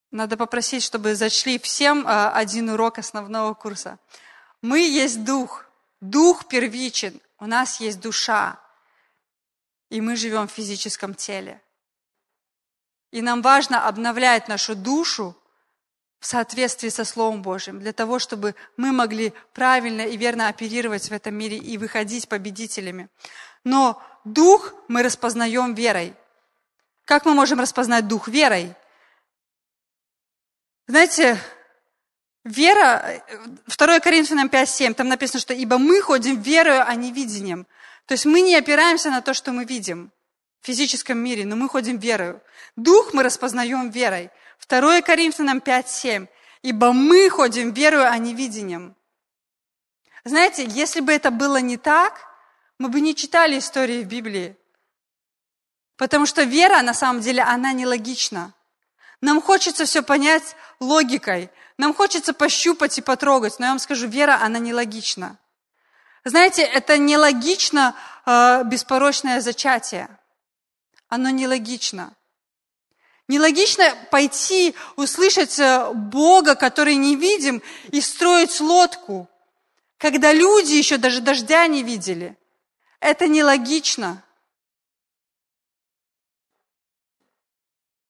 Надо 0.09 0.37
попросить, 0.37 0.83
чтобы 0.83 1.15
зачли 1.15 1.59
всем 1.59 2.05
а, 2.07 2.31
один 2.31 2.69
урок 2.69 2.97
основного 2.97 3.53
курса. 3.55 3.99
Мы 4.61 4.79
есть 4.87 5.25
Дух. 5.25 5.65
Дух 5.99 6.47
первичен. 6.47 7.19
У 7.39 7.45
нас 7.45 7.81
есть 7.81 7.99
душа. 7.99 8.57
И 9.89 9.99
мы 9.99 10.15
живем 10.15 10.47
в 10.47 10.53
физическом 10.53 11.13
теле. 11.13 11.61
И 13.11 13.21
нам 13.21 13.41
важно 13.41 13.85
обновлять 13.85 14.47
нашу 14.47 14.77
душу 14.77 15.35
в 16.19 16.25
соответствии 16.25 16.89
со 16.89 17.05
Словом 17.05 17.41
Божьим, 17.41 17.79
для 17.79 17.93
того, 17.93 18.19
чтобы 18.19 18.55
мы 18.75 18.91
могли 18.91 19.33
правильно 19.53 20.01
и 20.01 20.17
верно 20.17 20.47
оперировать 20.47 21.09
в 21.09 21.13
этом 21.13 21.35
мире 21.35 21.57
и 21.57 21.77
выходить 21.77 22.27
победителями. 22.27 23.09
Но 23.63 24.01
дух 24.23 24.73
мы 24.87 25.03
распознаем 25.03 25.73
верой. 25.73 26.13
Как 27.05 27.25
мы 27.25 27.33
можем 27.33 27.59
распознать 27.59 28.07
дух 28.07 28.27
верой? 28.27 28.73
Знаете, 30.87 31.37
вера, 32.43 33.21
2 33.67 33.99
Коринфянам 33.99 34.47
5.7, 34.47 34.93
там 34.93 35.07
написано, 35.07 35.39
что 35.39 35.53
«Ибо 35.53 35.77
мы 35.77 36.01
ходим 36.01 36.41
верою, 36.41 36.83
а 36.87 36.95
не 36.95 37.11
видением». 37.11 37.67
То 38.05 38.13
есть 38.13 38.25
мы 38.25 38.41
не 38.41 38.55
опираемся 38.55 39.09
на 39.09 39.21
то, 39.21 39.33
что 39.33 39.51
мы 39.51 39.65
видим 39.65 40.11
в 40.61 40.65
физическом 40.65 41.17
мире, 41.17 41.45
но 41.45 41.55
мы 41.55 41.69
ходим 41.69 41.97
верою. 41.97 42.41
Дух 42.75 43.13
мы 43.13 43.23
распознаем 43.23 43.89
верой. 43.89 44.31
2 44.67 45.01
Коринфянам 45.01 45.59
5.7. 45.59 46.27
«Ибо 46.63 46.91
мы 46.91 47.29
ходим 47.29 47.71
верою, 47.71 48.09
а 48.09 48.17
не 48.17 48.33
видением». 48.33 48.95
Знаете, 50.23 50.65
если 50.65 50.99
бы 50.99 51.13
это 51.13 51.31
было 51.31 51.57
не 51.57 51.77
так, 51.77 52.25
мы 52.79 52.89
бы 52.89 52.99
не 52.99 53.15
читали 53.15 53.59
истории 53.59 54.03
в 54.03 54.07
Библии. 54.07 54.57
Потому 55.95 56.25
что 56.25 56.43
вера, 56.43 56.81
на 56.81 56.93
самом 56.93 57.21
деле, 57.21 57.43
она 57.43 57.71
нелогична. 57.73 58.53
Нам 59.21 59.41
хочется 59.41 59.85
все 59.85 60.03
понять 60.03 60.55
логикой. 60.79 61.49
Нам 61.77 61.93
хочется 61.93 62.33
пощупать 62.33 62.97
и 62.97 63.01
потрогать. 63.01 63.57
Но 63.59 63.65
я 63.65 63.71
вам 63.71 63.79
скажу, 63.79 64.07
вера, 64.07 64.39
она 64.41 64.59
нелогична. 64.59 65.37
Знаете, 66.23 66.61
это 66.61 66.97
нелогично 66.97 67.95
э, 68.25 68.63
беспорочное 68.65 69.39
зачатие. 69.41 70.09
Оно 71.07 71.29
нелогично. 71.29 72.13
Нелогично 73.27 73.93
пойти, 74.09 74.73
услышать 74.95 75.59
э, 75.59 75.91
Бога, 75.93 76.55
который 76.55 76.95
не 76.95 77.15
видим, 77.17 77.61
и 77.91 77.99
строить 77.99 78.59
лодку, 78.61 79.29
когда 79.97 80.31
люди 80.31 80.73
еще 80.73 80.97
даже 80.97 81.19
дождя 81.19 81.67
не 81.67 81.83
видели. 81.83 82.37
Это 83.01 83.27
нелогично. 83.27 84.23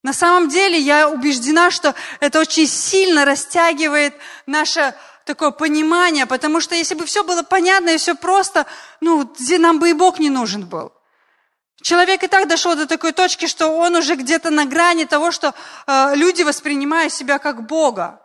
На 0.04 0.14
самом 0.14 0.50
деле 0.50 0.78
я 0.78 1.10
убеждена, 1.10 1.72
что 1.72 1.96
это 2.20 2.40
очень 2.40 2.68
сильно 2.68 3.26
растягивает 3.26 4.14
наше 4.46 4.96
такое 5.26 5.52
понимание, 5.52 6.28
потому 6.28 6.62
что 6.62 6.76
если 6.76 6.94
бы 6.94 7.06
все 7.06 7.24
было 7.24 7.42
понятно 7.42 7.90
и 7.90 7.98
все 7.98 8.16
просто, 8.16 8.68
ну, 9.02 9.30
нам 9.58 9.80
бы 9.80 9.90
и 9.90 9.94
Бог 9.94 10.20
не 10.20 10.30
нужен 10.30 10.66
был. 10.66 10.94
Человек 11.82 12.24
и 12.24 12.28
так 12.28 12.48
дошел 12.48 12.76
до 12.76 12.88
такой 12.88 13.12
точки, 13.12 13.46
что 13.46 13.68
он 13.68 13.96
уже 13.96 14.16
где-то 14.16 14.50
на 14.50 14.66
грани 14.66 15.06
того, 15.06 15.32
что 15.32 15.54
э, 15.86 16.16
люди 16.16 16.42
воспринимают 16.42 17.14
себя 17.14 17.38
как 17.38 17.68
Бога. 17.68 18.20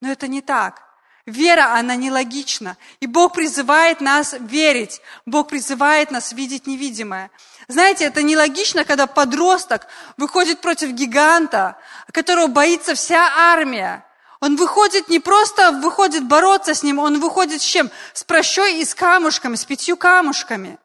Но 0.00 0.10
это 0.10 0.26
не 0.26 0.40
так. 0.40 0.82
Вера, 1.26 1.74
она 1.74 1.96
нелогична. 1.96 2.76
И 3.00 3.06
Бог 3.06 3.32
призывает 3.32 4.02
нас 4.02 4.34
верить. 4.38 5.00
Бог 5.24 5.48
призывает 5.48 6.10
нас 6.10 6.32
видеть 6.32 6.66
невидимое. 6.66 7.30
Знаете, 7.66 8.04
это 8.04 8.22
нелогично, 8.22 8.84
когда 8.84 9.06
подросток 9.06 9.86
выходит 10.18 10.60
против 10.60 10.90
гиганта, 10.90 11.78
которого 12.12 12.48
боится 12.48 12.94
вся 12.94 13.26
армия. 13.36 14.04
Он 14.40 14.56
выходит 14.56 15.08
не 15.08 15.18
просто 15.18 15.72
выходит 15.72 16.24
бороться 16.24 16.74
с 16.74 16.82
ним, 16.82 16.98
он 16.98 17.18
выходит 17.18 17.62
с 17.62 17.64
чем? 17.64 17.90
С 18.12 18.24
прощой 18.24 18.80
и 18.80 18.84
с 18.84 18.94
камушками, 18.94 19.56
с 19.56 19.64
пятью 19.64 19.96
камушками. 19.96 20.78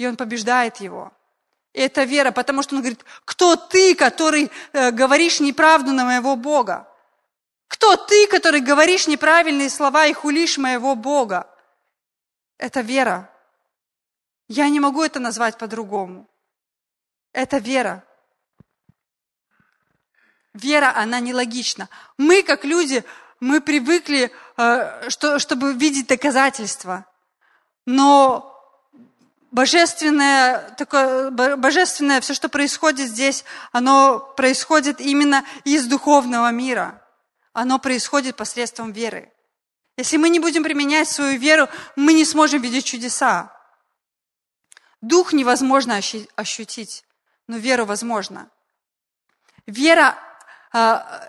И 0.00 0.06
он 0.06 0.16
побеждает 0.16 0.78
его. 0.78 1.12
Это 1.74 2.04
вера, 2.04 2.30
потому 2.30 2.62
что 2.62 2.74
он 2.74 2.80
говорит, 2.80 3.04
кто 3.26 3.54
ты, 3.54 3.94
который 3.94 4.50
э, 4.72 4.92
говоришь 4.92 5.40
неправду 5.40 5.92
на 5.92 6.06
моего 6.06 6.36
Бога? 6.36 6.88
Кто 7.68 7.96
ты, 7.96 8.26
который 8.28 8.62
говоришь 8.62 9.06
неправильные 9.06 9.68
слова 9.68 10.06
и 10.06 10.14
хулишь 10.14 10.56
моего 10.56 10.94
Бога? 10.94 11.54
Это 12.56 12.80
вера. 12.80 13.30
Я 14.48 14.70
не 14.70 14.80
могу 14.80 15.02
это 15.02 15.20
назвать 15.20 15.58
по-другому. 15.58 16.26
Это 17.34 17.58
вера. 17.58 18.02
Вера, 20.54 20.96
она 20.96 21.20
нелогична. 21.20 21.90
Мы, 22.16 22.42
как 22.42 22.64
люди, 22.64 23.04
мы 23.38 23.60
привыкли, 23.60 24.32
э, 24.56 25.10
что, 25.10 25.38
чтобы 25.38 25.74
видеть 25.74 26.06
доказательства. 26.06 27.04
Но 27.84 28.50
божественное, 29.50 30.70
такое, 30.76 31.30
божественное, 31.30 32.20
все, 32.20 32.34
что 32.34 32.48
происходит 32.48 33.08
здесь, 33.08 33.44
оно 33.72 34.18
происходит 34.36 35.00
именно 35.00 35.44
из 35.64 35.86
духовного 35.86 36.50
мира 36.50 37.00
оно 37.52 37.78
происходит 37.78 38.36
посредством 38.36 38.92
веры. 38.92 39.32
Если 39.96 40.16
мы 40.16 40.28
не 40.28 40.40
будем 40.40 40.62
применять 40.62 41.08
свою 41.08 41.38
веру, 41.38 41.68
мы 41.96 42.12
не 42.12 42.24
сможем 42.24 42.62
видеть 42.62 42.84
чудеса. 42.84 43.54
Дух 45.00 45.32
невозможно 45.32 46.00
ощутить, 46.36 47.04
но 47.46 47.56
веру 47.56 47.84
возможно. 47.84 48.50
Вера, 49.66 50.16
а, 50.72 51.28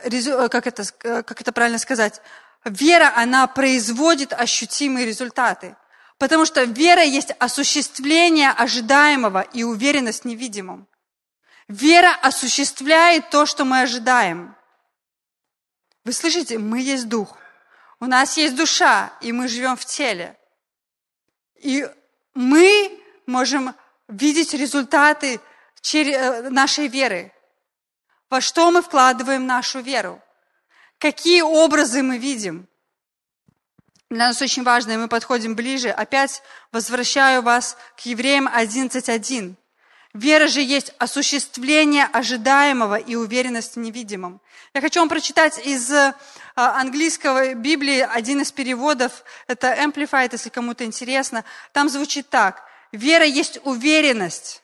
как 0.50 0.68
это, 0.68 0.84
как 1.24 1.42
это 1.42 1.52
правильно 1.52 1.80
сказать, 1.80 2.22
вера, 2.64 3.12
она 3.16 3.48
производит 3.48 4.34
ощутимые 4.34 5.06
результаты. 5.06 5.76
Потому 6.22 6.46
что 6.46 6.66
вера 6.66 7.02
есть 7.02 7.32
осуществление 7.40 8.52
ожидаемого 8.52 9.42
и 9.42 9.64
уверенность 9.64 10.22
в 10.22 10.26
невидимом. 10.26 10.88
Вера 11.68 12.16
осуществляет 12.22 13.32
то, 13.32 13.48
что 13.48 13.66
мы 13.66 13.82
ожидаем. 13.82 14.56
Вы 16.04 16.14
слышите, 16.14 16.60
мы 16.60 16.80
есть 16.80 17.10
дух. 17.10 17.36
У 18.00 18.06
нас 18.06 18.38
есть 18.38 18.56
душа, 18.56 19.12
и 19.22 19.32
мы 19.32 19.48
живем 19.48 19.76
в 19.76 19.84
теле. 19.84 20.38
И 21.56 21.90
мы 22.36 23.02
можем 23.26 23.74
видеть 24.08 24.54
результаты 24.54 25.42
э, 25.92 26.50
нашей 26.52 26.88
веры. 26.88 27.34
Во 28.30 28.42
что 28.42 28.70
мы 28.70 28.84
вкладываем 28.84 29.48
нашу 29.48 29.80
веру? 29.80 30.22
Какие 31.00 31.42
образы 31.42 32.04
мы 32.04 32.20
видим? 32.20 32.68
Для 34.12 34.28
нас 34.28 34.42
очень 34.42 34.64
важно, 34.64 34.92
и 34.92 34.98
мы 34.98 35.08
подходим 35.08 35.56
ближе. 35.56 35.90
Опять 35.90 36.44
возвращаю 36.74 37.42
вас 37.42 37.78
к 37.96 38.02
Евреям 38.02 38.46
11.1. 38.46 39.56
Вера 40.14 40.48
же 40.48 40.60
есть 40.60 40.94
осуществление 40.98 42.10
ожидаемого 42.12 42.96
и 42.96 43.16
уверенность 43.16 43.78
в 43.78 43.80
невидимом. 43.80 44.42
Я 44.74 44.82
хочу 44.82 45.00
вам 45.00 45.08
прочитать 45.08 45.66
из 45.66 45.90
а, 45.90 46.14
английского 46.56 47.54
Библии 47.54 48.02
один 48.02 48.42
из 48.42 48.52
переводов, 48.52 49.24
это 49.48 49.74
Amplified, 49.82 50.32
если 50.34 50.50
кому-то 50.50 50.84
интересно. 50.84 51.46
Там 51.72 51.88
звучит 51.88 52.28
так. 52.28 52.66
Вера 52.92 53.24
есть 53.24 53.62
уверенность. 53.64 54.62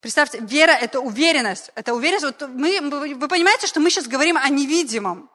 Представьте, 0.00 0.40
вера– 0.42 0.72
это 0.72 1.00
уверенность. 1.00 1.70
Это 1.74 1.94
уверенность. 1.94 2.24
Вот 2.38 2.50
мы, 2.50 3.14
вы 3.14 3.28
понимаете, 3.28 3.66
что 3.66 3.80
мы 3.80 3.88
сейчас 3.88 4.06
говорим 4.06 4.36
о 4.36 4.46
невидимом. 4.50 5.30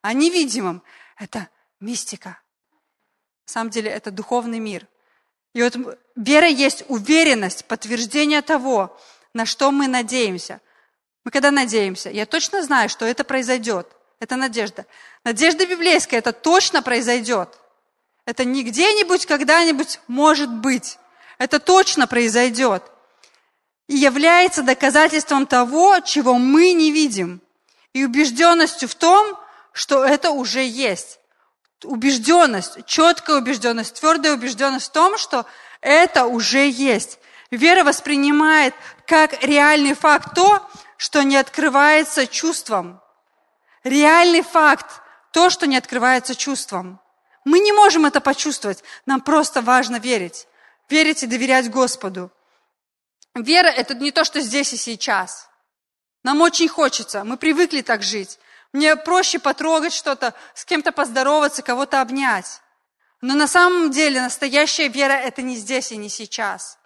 О 0.00 0.12
невидимом. 0.12 0.84
Это 1.18 1.48
мистика. 1.80 2.40
На 3.46 3.52
самом 3.52 3.70
деле 3.70 3.90
это 3.90 4.10
духовный 4.10 4.58
мир– 4.58 4.86
и 5.56 5.62
вот 5.62 5.74
вера 6.16 6.48
есть 6.48 6.84
уверенность, 6.88 7.64
подтверждение 7.64 8.42
того, 8.42 8.94
на 9.32 9.46
что 9.46 9.70
мы 9.70 9.88
надеемся. 9.88 10.60
Мы 11.24 11.30
когда 11.30 11.50
надеемся, 11.50 12.10
я 12.10 12.26
точно 12.26 12.62
знаю, 12.62 12.90
что 12.90 13.06
это 13.06 13.24
произойдет. 13.24 13.88
Это 14.20 14.36
надежда. 14.36 14.84
Надежда 15.24 15.64
библейская, 15.64 16.18
это 16.18 16.34
точно 16.34 16.82
произойдет. 16.82 17.58
Это 18.26 18.44
не 18.44 18.64
где-нибудь, 18.64 19.24
когда-нибудь 19.24 20.00
может 20.08 20.52
быть. 20.52 20.98
Это 21.38 21.58
точно 21.58 22.06
произойдет. 22.06 22.82
И 23.88 23.96
является 23.96 24.62
доказательством 24.62 25.46
того, 25.46 26.00
чего 26.00 26.34
мы 26.34 26.74
не 26.74 26.92
видим. 26.92 27.40
И 27.94 28.04
убежденностью 28.04 28.90
в 28.90 28.94
том, 28.94 29.38
что 29.72 30.04
это 30.04 30.32
уже 30.32 30.62
есть 30.62 31.18
убежденность, 31.84 32.86
четкая 32.86 33.38
убежденность, 33.38 34.00
твердая 34.00 34.34
убежденность 34.34 34.88
в 34.88 34.92
том, 34.92 35.18
что 35.18 35.46
это 35.80 36.26
уже 36.26 36.68
есть. 36.68 37.18
Вера 37.50 37.84
воспринимает 37.84 38.74
как 39.06 39.42
реальный 39.42 39.94
факт 39.94 40.34
то, 40.34 40.60
что 40.96 41.22
не 41.22 41.36
открывается 41.36 42.26
чувством. 42.26 43.00
Реальный 43.84 44.42
факт 44.42 45.00
то, 45.32 45.50
что 45.50 45.66
не 45.66 45.76
открывается 45.76 46.34
чувством. 46.34 47.00
Мы 47.44 47.60
не 47.60 47.72
можем 47.72 48.06
это 48.06 48.20
почувствовать, 48.20 48.82
нам 49.04 49.20
просто 49.20 49.62
важно 49.62 49.96
верить. 49.96 50.48
Верить 50.88 51.22
и 51.22 51.26
доверять 51.26 51.70
Господу. 51.70 52.32
Вера– 53.34 53.68
это 53.68 53.94
не 53.94 54.10
то, 54.10 54.24
что 54.24 54.40
здесь 54.40 54.72
и 54.72 54.76
сейчас. 54.76 55.48
Нам 56.24 56.40
очень 56.40 56.68
хочется, 56.68 57.22
мы 57.22 57.36
привыкли 57.36 57.82
так 57.82 58.02
жить. 58.02 58.38
Мне 58.76 58.94
проще 58.94 59.38
потрогать 59.38 59.94
что-то, 59.94 60.34
с 60.52 60.66
кем-то 60.66 60.92
поздороваться, 60.92 61.62
кого-то 61.62 62.02
обнять. 62.02 62.60
Но 63.22 63.34
на 63.34 63.48
самом 63.48 63.90
деле 63.90 64.20
настоящая 64.20 64.88
вера– 64.88 65.12
это 65.14 65.40
не 65.40 65.56
здесь 65.56 65.92
и 65.92 65.96
не 65.96 66.10
сейчас. 66.10 66.78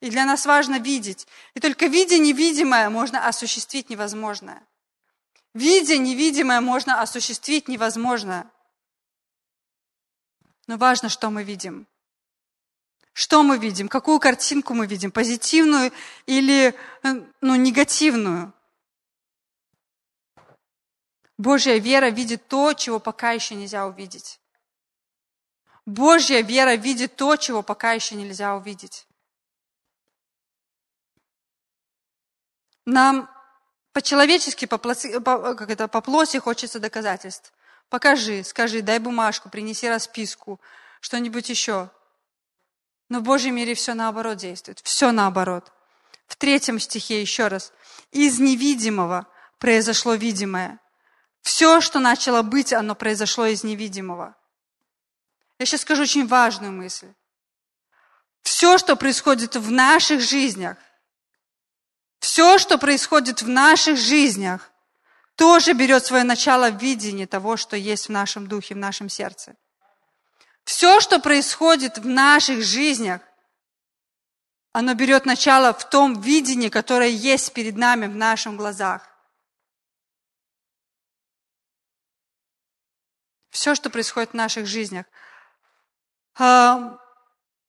И 0.00 0.08
для 0.08 0.24
нас 0.24 0.46
важно 0.46 0.78
видеть. 0.78 1.26
И 1.52 1.60
только 1.60 1.88
видя 1.88 2.16
невидимое, 2.16 2.88
можно 2.88 3.28
осуществить 3.28 3.90
невозможное. 3.90 4.62
Видя 5.52 5.98
невидимое, 5.98 6.62
можно 6.62 7.02
осуществить 7.02 7.68
невозможное. 7.68 8.50
Но 10.66 10.78
важно, 10.78 11.10
что 11.10 11.28
мы 11.28 11.42
видим. 11.42 11.86
Что 13.12 13.42
мы 13.42 13.58
видим? 13.58 13.88
Какую 13.88 14.20
картинку 14.20 14.72
мы 14.72 14.86
видим? 14.86 15.10
Позитивную 15.10 15.92
или 16.24 16.74
ну, 17.42 17.56
негативную? 17.56 18.54
Божья 21.38 21.78
вера 21.78 22.08
видит 22.08 22.48
то, 22.48 22.72
чего 22.72 22.98
пока 22.98 23.32
еще 23.32 23.54
нельзя 23.54 23.86
увидеть. 23.86 24.40
Божья 25.84 26.40
вера 26.40 26.74
видит 26.74 27.16
то, 27.16 27.36
чего 27.36 27.62
пока 27.62 27.92
еще 27.92 28.14
нельзя 28.14 28.56
увидеть. 28.56 29.06
Нам 32.84 33.30
по-человечески, 33.92 34.66
по, 34.66 34.78
как 34.78 35.70
это, 35.70 35.88
по 35.88 36.00
плоти 36.00 36.38
хочется 36.38 36.80
доказательств. 36.80 37.52
Покажи, 37.88 38.42
скажи, 38.44 38.82
дай 38.82 38.98
бумажку, 38.98 39.48
принеси 39.48 39.88
расписку, 39.88 40.60
что-нибудь 41.00 41.48
еще. 41.48 41.90
Но 43.08 43.20
в 43.20 43.22
Божьем 43.22 43.54
мире 43.54 43.74
все 43.74 43.94
наоборот 43.94 44.38
действует, 44.38 44.80
все 44.80 45.12
наоборот. 45.12 45.72
В 46.26 46.36
третьем 46.36 46.80
стихе 46.80 47.20
еще 47.20 47.46
раз. 47.48 47.72
Из 48.10 48.40
невидимого 48.40 49.26
произошло 49.58 50.14
видимое. 50.14 50.80
Все, 51.46 51.80
что 51.80 52.00
начало 52.00 52.42
быть, 52.42 52.72
оно 52.72 52.96
произошло 52.96 53.46
из 53.46 53.62
невидимого. 53.62 54.34
Я 55.60 55.66
сейчас 55.66 55.82
скажу 55.82 56.02
очень 56.02 56.26
важную 56.26 56.72
мысль. 56.72 57.06
Все, 58.42 58.78
что 58.78 58.96
происходит 58.96 59.54
в 59.54 59.70
наших 59.70 60.20
жизнях, 60.20 60.76
все, 62.18 62.58
что 62.58 62.78
происходит 62.78 63.42
в 63.42 63.48
наших 63.48 63.96
жизнях, 63.96 64.72
тоже 65.36 65.72
берет 65.72 66.04
свое 66.04 66.24
начало 66.24 66.70
в 66.70 66.82
видении 66.82 67.26
того, 67.26 67.56
что 67.56 67.76
есть 67.76 68.08
в 68.08 68.10
нашем 68.10 68.48
духе, 68.48 68.74
в 68.74 68.78
нашем 68.78 69.08
сердце. 69.08 69.54
Все, 70.64 70.98
что 70.98 71.20
происходит 71.20 71.98
в 71.98 72.06
наших 72.08 72.64
жизнях, 72.64 73.20
оно 74.72 74.94
берет 74.94 75.26
начало 75.26 75.72
в 75.72 75.88
том 75.88 76.20
видении, 76.20 76.70
которое 76.70 77.10
есть 77.10 77.52
перед 77.52 77.76
нами 77.76 78.08
в 78.08 78.16
наших 78.16 78.56
глазах. 78.56 79.15
Все, 83.56 83.74
что 83.74 83.88
происходит 83.88 84.32
в 84.32 84.34
наших 84.34 84.66
жизнях. 84.66 85.06
А, 86.38 86.98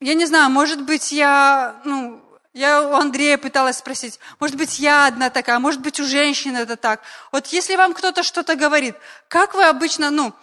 я 0.02 0.16
не 0.16 0.26
знаю, 0.26 0.50
может 0.50 0.82
быть, 0.82 1.14
я, 1.14 1.80
ну, 1.86 2.22
я 2.54 2.82
у 2.82 2.94
Андрея 2.94 3.38
пыталась 3.38 3.78
спросить, 3.78 4.20
может 4.42 4.58
быть, 4.58 4.80
я 4.80 5.08
одна 5.08 5.30
такая, 5.30 5.60
может 5.60 5.80
быть, 5.80 6.02
у 6.02 6.04
женщины 6.04 6.58
это 6.58 6.76
так. 6.76 7.00
Вот 7.32 7.48
если 7.48 7.78
вам 7.78 7.94
кто-то 7.94 8.24
что-то 8.24 8.58
говорит, 8.58 8.98
как 9.30 9.54
вы 9.54 9.64
обычно, 9.64 10.12
ну, 10.12 10.34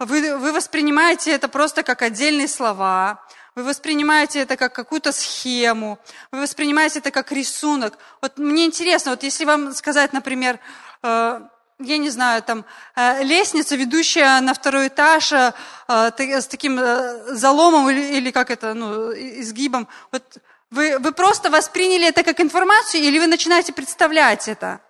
вы, 0.00 0.36
вы 0.36 0.52
воспринимаете 0.52 1.30
это 1.30 1.46
просто 1.46 1.84
как 1.84 2.02
отдельные 2.02 2.48
слова, 2.48 3.24
вы 3.54 3.62
воспринимаете 3.62 4.40
это 4.40 4.56
как 4.56 4.74
какую-то 4.74 5.12
схему, 5.12 6.00
вы 6.32 6.40
воспринимаете 6.40 6.98
это 6.98 7.12
как 7.12 7.30
рисунок. 7.30 7.96
Вот 8.20 8.36
мне 8.36 8.66
интересно, 8.66 9.12
вот 9.12 9.22
если 9.22 9.44
вам 9.44 9.72
сказать, 9.74 10.12
например, 10.12 10.58
э, 11.04 11.40
я 11.78 11.98
не 11.98 12.10
знаю, 12.10 12.42
там, 12.42 12.64
э, 12.96 13.22
лестница, 13.22 13.76
ведущая 13.76 14.40
на 14.40 14.52
второй 14.52 14.88
этаж 14.88 15.32
э, 15.32 15.52
с 15.88 16.46
таким 16.46 16.78
э, 16.78 17.34
заломом 17.34 17.88
или, 17.90 18.18
или 18.18 18.30
как 18.30 18.50
это, 18.50 18.74
ну, 18.74 19.12
изгибом, 19.12 19.86
вот 20.10 20.22
вы, 20.70 20.98
вы 20.98 21.12
просто 21.12 21.50
восприняли 21.50 22.08
это 22.08 22.22
как 22.22 22.40
информацию 22.40 23.02
или 23.02 23.18
вы 23.18 23.26
начинаете 23.26 23.72
представлять 23.72 24.48
это? 24.48 24.80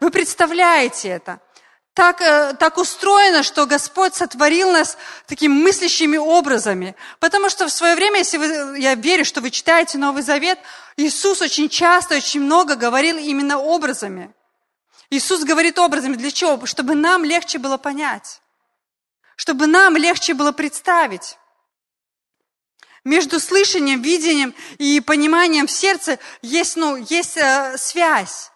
Вы 0.00 0.10
представляете 0.10 1.08
это. 1.08 1.40
Так, 1.92 2.22
э, 2.22 2.54
так 2.58 2.78
устроено, 2.78 3.42
что 3.42 3.66
Господь 3.66 4.14
сотворил 4.14 4.70
нас 4.70 4.96
такими 5.26 5.52
мыслящими 5.52 6.16
образами. 6.16 6.94
Потому 7.18 7.50
что 7.50 7.66
в 7.66 7.72
свое 7.72 7.96
время, 7.96 8.18
если 8.18 8.38
вы, 8.38 8.78
я 8.78 8.94
верю, 8.94 9.24
что 9.24 9.40
вы 9.40 9.50
читаете 9.50 9.98
Новый 9.98 10.22
Завет, 10.22 10.58
Иисус 10.96 11.42
очень 11.42 11.68
часто, 11.68 12.16
очень 12.16 12.40
много 12.40 12.76
говорил 12.76 13.18
именно 13.18 13.58
образами. 13.58 14.32
Иисус 15.10 15.42
говорит 15.44 15.78
образами. 15.78 16.14
Для 16.16 16.30
чего? 16.30 16.64
Чтобы 16.66 16.94
нам 16.94 17.24
легче 17.24 17.58
было 17.58 17.76
понять. 17.76 18.40
Чтобы 19.36 19.66
нам 19.66 19.96
легче 19.96 20.34
было 20.34 20.52
представить. 20.52 21.36
Между 23.02 23.40
слышанием, 23.40 24.02
видением 24.02 24.54
и 24.78 25.00
пониманием 25.00 25.66
в 25.66 25.70
сердце 25.70 26.18
есть, 26.42 26.76
ну, 26.76 26.96
есть 26.96 27.36
э, 27.36 27.76
связь. 27.78 28.49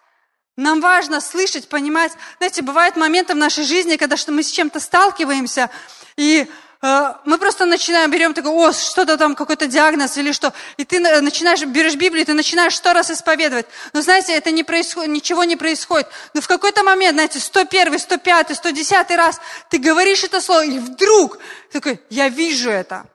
Нам 0.57 0.79
важно 0.79 1.19
слышать, 1.19 1.67
понимать. 1.67 2.13
Знаете, 2.37 2.61
бывают 2.61 2.95
моменты 2.95 3.33
в 3.33 3.37
нашей 3.37 3.65
жизни, 3.65 3.97
когда 3.97 4.15
что 4.15 4.31
мы 4.31 4.41
с 4.41 4.49
чем-то 4.49 4.79
сталкиваемся, 4.79 5.69
и 6.15 6.47
э, 6.81 7.13
мы 7.25 7.37
просто 7.37 7.65
начинаем, 7.65 8.09
берем 8.09 8.33
такой, 8.33 8.51
о, 8.51 8.71
что-то 8.71 9.17
там, 9.17 9.35
какой-то 9.35 9.67
диагноз 9.67 10.17
или 10.17 10.31
что, 10.31 10.53
и 10.77 10.85
ты 10.85 11.01
начинаешь, 11.01 11.61
берешь 11.65 11.95
Библию, 11.95 12.25
ты 12.25 12.33
начинаешь 12.33 12.77
сто 12.77 12.93
раз 12.93 13.11
исповедовать. 13.11 13.65
Но 13.91 14.01
знаете, 14.01 14.33
это 14.33 14.51
не 14.51 14.63
происходит, 14.63 15.11
ничего 15.11 15.43
не 15.43 15.57
происходит. 15.57 16.07
Но 16.33 16.39
в 16.39 16.47
какой-то 16.47 16.83
момент, 16.83 17.15
знаете, 17.15 17.39
101, 17.39 17.99
105, 17.99 18.55
110 18.55 19.11
раз 19.11 19.41
ты 19.69 19.77
говоришь 19.77 20.23
это 20.23 20.39
слово, 20.39 20.63
и 20.63 20.79
вдруг 20.79 21.37
такой, 21.73 21.99
я 22.09 22.29
вижу 22.29 22.69
это. 22.69 23.05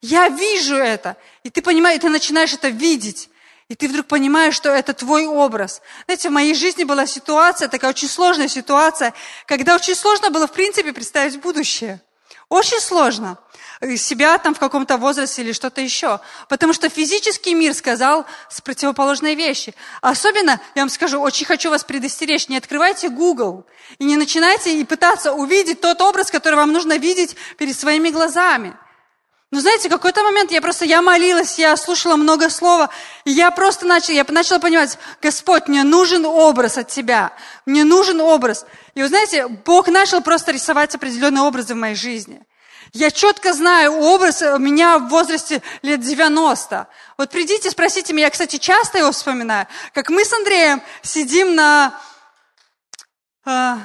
Я 0.00 0.28
вижу 0.28 0.76
это. 0.76 1.18
И 1.42 1.50
ты 1.50 1.60
понимаешь, 1.60 2.00
ты 2.00 2.08
начинаешь 2.08 2.54
это 2.54 2.68
видеть. 2.68 3.28
И 3.68 3.74
ты 3.74 3.86
вдруг 3.86 4.06
понимаешь, 4.06 4.54
что 4.54 4.70
это 4.70 4.94
твой 4.94 5.26
образ. 5.26 5.82
Знаете, 6.06 6.30
в 6.30 6.32
моей 6.32 6.54
жизни 6.54 6.84
была 6.84 7.06
ситуация, 7.06 7.68
такая 7.68 7.90
очень 7.90 8.08
сложная 8.08 8.48
ситуация, 8.48 9.12
когда 9.46 9.74
очень 9.74 9.94
сложно 9.94 10.30
было, 10.30 10.46
в 10.46 10.52
принципе, 10.52 10.92
представить 10.92 11.38
будущее. 11.38 12.00
Очень 12.48 12.80
сложно. 12.80 13.36
Себя 13.96 14.38
там 14.38 14.54
в 14.54 14.58
каком-то 14.58 14.96
возрасте 14.96 15.42
или 15.42 15.52
что-то 15.52 15.82
еще. 15.82 16.18
Потому 16.48 16.72
что 16.72 16.88
физический 16.88 17.54
мир 17.54 17.74
сказал 17.74 18.24
с 18.48 18.62
противоположной 18.62 19.34
вещи. 19.34 19.74
Особенно, 20.00 20.58
я 20.74 20.82
вам 20.82 20.88
скажу, 20.88 21.20
очень 21.20 21.44
хочу 21.44 21.68
вас 21.68 21.84
предостеречь, 21.84 22.48
не 22.48 22.56
открывайте 22.56 23.10
Google 23.10 23.66
и 23.98 24.04
не 24.04 24.16
начинайте 24.16 24.80
и 24.80 24.84
пытаться 24.84 25.34
увидеть 25.34 25.82
тот 25.82 26.00
образ, 26.00 26.30
который 26.30 26.54
вам 26.54 26.72
нужно 26.72 26.96
видеть 26.96 27.36
перед 27.58 27.78
своими 27.78 28.08
глазами. 28.08 28.74
Ну, 29.50 29.60
знаете, 29.60 29.88
какой-то 29.88 30.22
момент 30.22 30.50
я 30.50 30.60
просто, 30.60 30.84
я 30.84 31.00
молилась, 31.00 31.58
я 31.58 31.74
слушала 31.78 32.16
много 32.16 32.50
слова, 32.50 32.90
и 33.24 33.30
я 33.30 33.50
просто 33.50 33.86
начала, 33.86 34.14
я 34.14 34.24
начала 34.28 34.58
понимать, 34.58 34.98
Господь, 35.22 35.68
мне 35.68 35.84
нужен 35.84 36.26
образ 36.26 36.76
от 36.76 36.88
Тебя, 36.88 37.32
мне 37.64 37.84
нужен 37.84 38.20
образ. 38.20 38.66
И 38.94 39.00
вы 39.00 39.08
знаете, 39.08 39.48
Бог 39.48 39.88
начал 39.88 40.20
просто 40.20 40.52
рисовать 40.52 40.94
определенные 40.94 41.42
образы 41.42 41.72
в 41.72 41.78
моей 41.78 41.94
жизни. 41.94 42.44
Я 42.92 43.10
четко 43.10 43.54
знаю 43.54 43.94
образ 43.94 44.42
меня 44.42 44.98
в 44.98 45.08
возрасте 45.08 45.62
лет 45.80 46.00
90. 46.00 46.86
Вот 47.16 47.30
придите, 47.30 47.70
спросите 47.70 48.12
меня, 48.12 48.26
я, 48.26 48.30
кстати, 48.30 48.56
часто 48.56 48.98
его 48.98 49.12
вспоминаю, 49.12 49.66
как 49.94 50.10
мы 50.10 50.26
с 50.26 50.32
Андреем 50.34 50.82
сидим 51.00 51.54
на... 51.54 51.98
Э, 53.46 53.76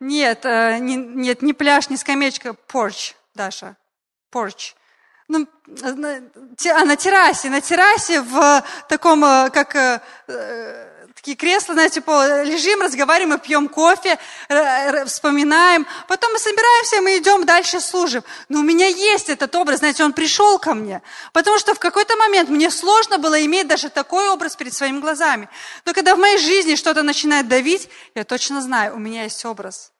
нет, 0.00 0.40
э, 0.44 0.78
не, 0.78 0.96
нет, 0.96 1.42
не 1.42 1.52
пляж, 1.52 1.88
не 1.88 1.96
скамеечка, 1.96 2.54
порч, 2.54 3.14
Даша 3.32 3.76
porch. 4.36 4.74
Ну, 5.28 5.46
а 5.82 6.84
на 6.84 6.96
террасе, 6.96 7.50
на 7.50 7.60
террасе 7.60 8.20
в 8.20 8.62
таком, 8.88 9.24
э, 9.24 9.50
как 9.50 9.74
э, 9.74 10.00
э, 10.28 11.06
такие 11.16 11.36
кресла, 11.36 11.74
знаете, 11.74 12.00
по, 12.00 12.44
лежим, 12.44 12.80
разговариваем, 12.80 13.30
мы 13.30 13.38
пьем 13.38 13.68
кофе, 13.68 14.18
вспоминаем. 15.06 15.84
Потом 16.06 16.32
мы 16.32 16.38
собираемся, 16.38 17.00
мы 17.00 17.18
идем 17.18 17.44
дальше 17.44 17.80
служим. 17.80 18.22
Но 18.48 18.60
у 18.60 18.62
меня 18.62 18.86
есть 18.86 19.28
этот 19.28 19.52
образ, 19.56 19.80
знаете, 19.80 20.04
он 20.04 20.12
пришел 20.12 20.60
ко 20.60 20.74
мне. 20.74 21.02
Потому 21.32 21.58
что 21.58 21.74
в 21.74 21.80
какой-то 21.80 22.14
момент 22.16 22.48
мне 22.48 22.70
сложно 22.70 23.18
было 23.18 23.44
иметь 23.44 23.66
даже 23.66 23.88
такой 23.88 24.28
образ 24.28 24.54
перед 24.54 24.74
своими 24.74 25.00
глазами. 25.00 25.48
Но 25.84 25.92
когда 25.92 26.14
в 26.14 26.18
моей 26.20 26.38
жизни 26.38 26.76
что-то 26.76 27.02
начинает 27.02 27.48
давить, 27.48 27.88
я 28.14 28.22
точно 28.22 28.62
знаю, 28.62 28.94
у 28.94 28.98
меня 28.98 29.24
есть 29.24 29.44
образ. 29.44 29.90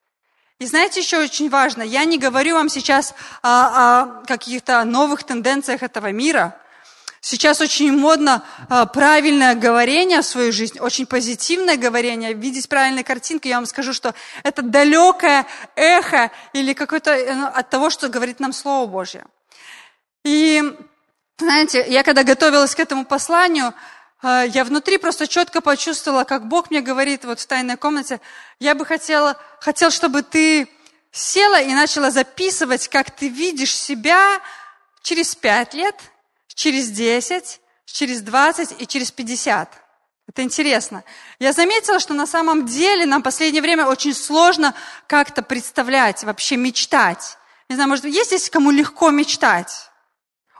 И 0.58 0.64
знаете, 0.64 1.00
еще 1.00 1.18
очень 1.18 1.50
важно, 1.50 1.82
я 1.82 2.04
не 2.04 2.16
говорю 2.16 2.54
вам 2.54 2.70
сейчас 2.70 3.14
о, 3.42 4.22
о 4.22 4.24
каких-то 4.26 4.84
новых 4.84 5.22
тенденциях 5.22 5.82
этого 5.82 6.12
мира. 6.12 6.58
Сейчас 7.20 7.60
очень 7.60 7.92
модно 7.92 8.42
а, 8.70 8.86
правильное 8.86 9.54
говорение 9.54 10.22
в 10.22 10.26
свою 10.26 10.52
жизнь, 10.52 10.78
очень 10.78 11.04
позитивное 11.06 11.76
говорение, 11.76 12.32
видеть 12.32 12.68
правильные 12.68 13.04
картинки. 13.04 13.48
Я 13.48 13.56
вам 13.56 13.66
скажу, 13.66 13.92
что 13.92 14.14
это 14.44 14.62
далекое 14.62 15.44
эхо 15.74 16.30
или 16.54 16.72
какое-то 16.72 17.10
э, 17.10 17.34
ну, 17.34 17.46
от 17.48 17.68
того, 17.68 17.90
что 17.90 18.08
говорит 18.08 18.40
нам 18.40 18.52
Слово 18.52 18.86
Божье. 18.86 19.26
И, 20.24 20.62
знаете, 21.38 21.84
я 21.88 22.02
когда 22.02 22.22
готовилась 22.22 22.74
к 22.74 22.80
этому 22.80 23.04
посланию, 23.04 23.74
я 24.52 24.64
внутри 24.64 24.98
просто 24.98 25.26
четко 25.26 25.60
почувствовала, 25.60 26.24
как 26.24 26.48
Бог 26.48 26.70
мне 26.70 26.80
говорит 26.80 27.24
вот 27.24 27.40
в 27.40 27.46
тайной 27.46 27.76
комнате, 27.76 28.20
я 28.60 28.74
бы 28.74 28.84
хотела, 28.84 29.38
хотел, 29.60 29.90
чтобы 29.90 30.22
ты 30.22 30.68
села 31.10 31.60
и 31.60 31.72
начала 31.72 32.10
записывать, 32.10 32.88
как 32.88 33.10
ты 33.10 33.28
видишь 33.28 33.74
себя 33.74 34.40
через 35.02 35.34
пять 35.34 35.74
лет– 35.74 35.94
через 36.56 36.88
10, 36.88 37.60
через 37.84 38.22
20 38.22 38.82
и 38.82 38.86
через 38.86 39.12
50. 39.12 39.70
Это 40.28 40.42
интересно. 40.42 41.04
Я 41.38 41.52
заметила, 41.52 42.00
что 42.00 42.14
на 42.14 42.26
самом 42.26 42.66
деле 42.66 43.06
нам 43.06 43.20
в 43.20 43.24
последнее 43.24 43.62
время 43.62 43.86
очень 43.86 44.14
сложно 44.14 44.74
как-то 45.06 45.42
представлять, 45.42 46.24
вообще 46.24 46.56
мечтать. 46.56 47.38
Не 47.68 47.76
знаю, 47.76 47.90
может, 47.90 48.06
есть 48.06 48.28
здесь 48.28 48.50
кому 48.50 48.72
легко 48.72 49.10
мечтать? 49.10 49.90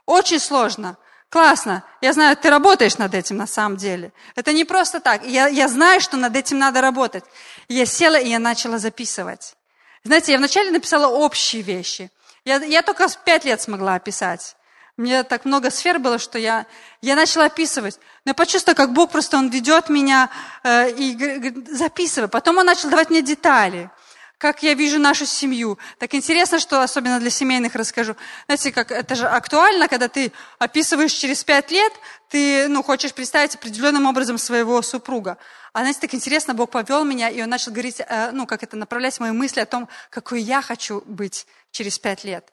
Очень 0.05 0.39
сложно. 0.39 0.99
Классно. 1.29 1.83
Я 2.01 2.13
знаю, 2.13 2.37
ты 2.37 2.51
работаешь 2.51 2.99
над 2.99 3.15
этим 3.15 3.37
на 3.37 3.47
самом 3.47 3.77
деле. 3.77 4.13
Это 4.37 4.53
не 4.53 4.65
просто 4.65 5.01
так. 5.01 5.25
Я, 5.27 5.49
я 5.49 5.69
знаю, 5.69 6.01
что 6.01 6.17
над 6.17 6.37
этим 6.37 6.59
надо 6.59 6.81
работать. 6.81 7.25
Я 7.69 7.85
села 7.85 8.17
и 8.17 8.29
я 8.29 8.39
начала 8.39 8.79
записывать. 8.79 9.57
Знаете, 10.05 10.33
я 10.33 10.39
вначале 10.39 10.71
написала 10.71 11.09
общие 11.09 11.63
вещи. 11.63 12.11
Я, 12.45 12.57
я 12.57 12.83
только 12.83 13.09
в 13.09 13.25
пять 13.25 13.45
лет 13.45 13.61
смогла 13.61 13.95
описать. 13.95 14.57
Мне 14.97 15.25
так 15.25 15.45
много 15.45 15.71
сфер 15.71 15.99
было, 15.99 16.19
что 16.19 16.39
я, 16.39 16.65
я 17.03 17.17
начала 17.17 17.47
описывать. 17.47 17.99
Но 18.25 18.31
я 18.31 18.35
почувствовала, 18.35 18.77
как 18.77 18.93
Бог 18.93 19.11
просто, 19.11 19.37
Он 19.37 19.51
ведет 19.51 19.91
меня 19.91 20.31
э, 20.63 20.91
и 20.93 21.15
говорит, 21.15 21.69
записывай. 21.69 22.29
Потом 22.29 22.59
Он 22.59 22.67
начал 22.67 22.89
давать 22.89 23.11
мне 23.11 23.21
детали, 23.21 23.91
как 24.39 24.63
я 24.63 24.75
вижу 24.75 24.99
нашу 24.99 25.25
семью. 25.25 25.79
Так 25.99 26.15
интересно, 26.15 26.59
что 26.59 26.83
особенно 26.83 27.19
для 27.19 27.31
семейных 27.31 27.75
расскажу. 27.75 28.17
Знаете, 28.47 28.71
как 28.71 28.93
это 28.93 29.15
же 29.15 29.27
актуально, 29.27 29.89
когда 29.89 30.09
ты 30.09 30.33
описываешь 30.59 31.13
через 31.13 31.43
пять 31.43 31.71
лет, 31.71 31.93
ты 32.29 32.69
ну, 32.69 32.83
хочешь 32.83 33.15
представить 33.15 33.55
определенным 33.55 34.07
образом 34.07 34.37
своего 34.37 34.83
супруга. 34.83 35.39
А 35.73 35.81
знаете, 35.81 36.01
так 36.01 36.15
интересно, 36.15 36.55
Бог 36.55 36.71
повел 36.71 37.05
меня, 37.05 37.31
и 37.31 37.41
Он 37.43 37.49
начал 37.49 37.73
говорить, 37.73 38.01
э, 38.01 38.31
ну, 38.33 38.47
как 38.47 38.63
это, 38.63 38.77
направлять 38.77 39.19
мои 39.21 39.31
мысли 39.31 39.61
о 39.61 39.67
том, 39.67 39.89
какой 40.11 40.43
я 40.43 40.61
хочу 40.61 41.03
быть 41.07 41.47
через 41.71 41.99
пять 41.99 42.25
лет. 42.25 42.53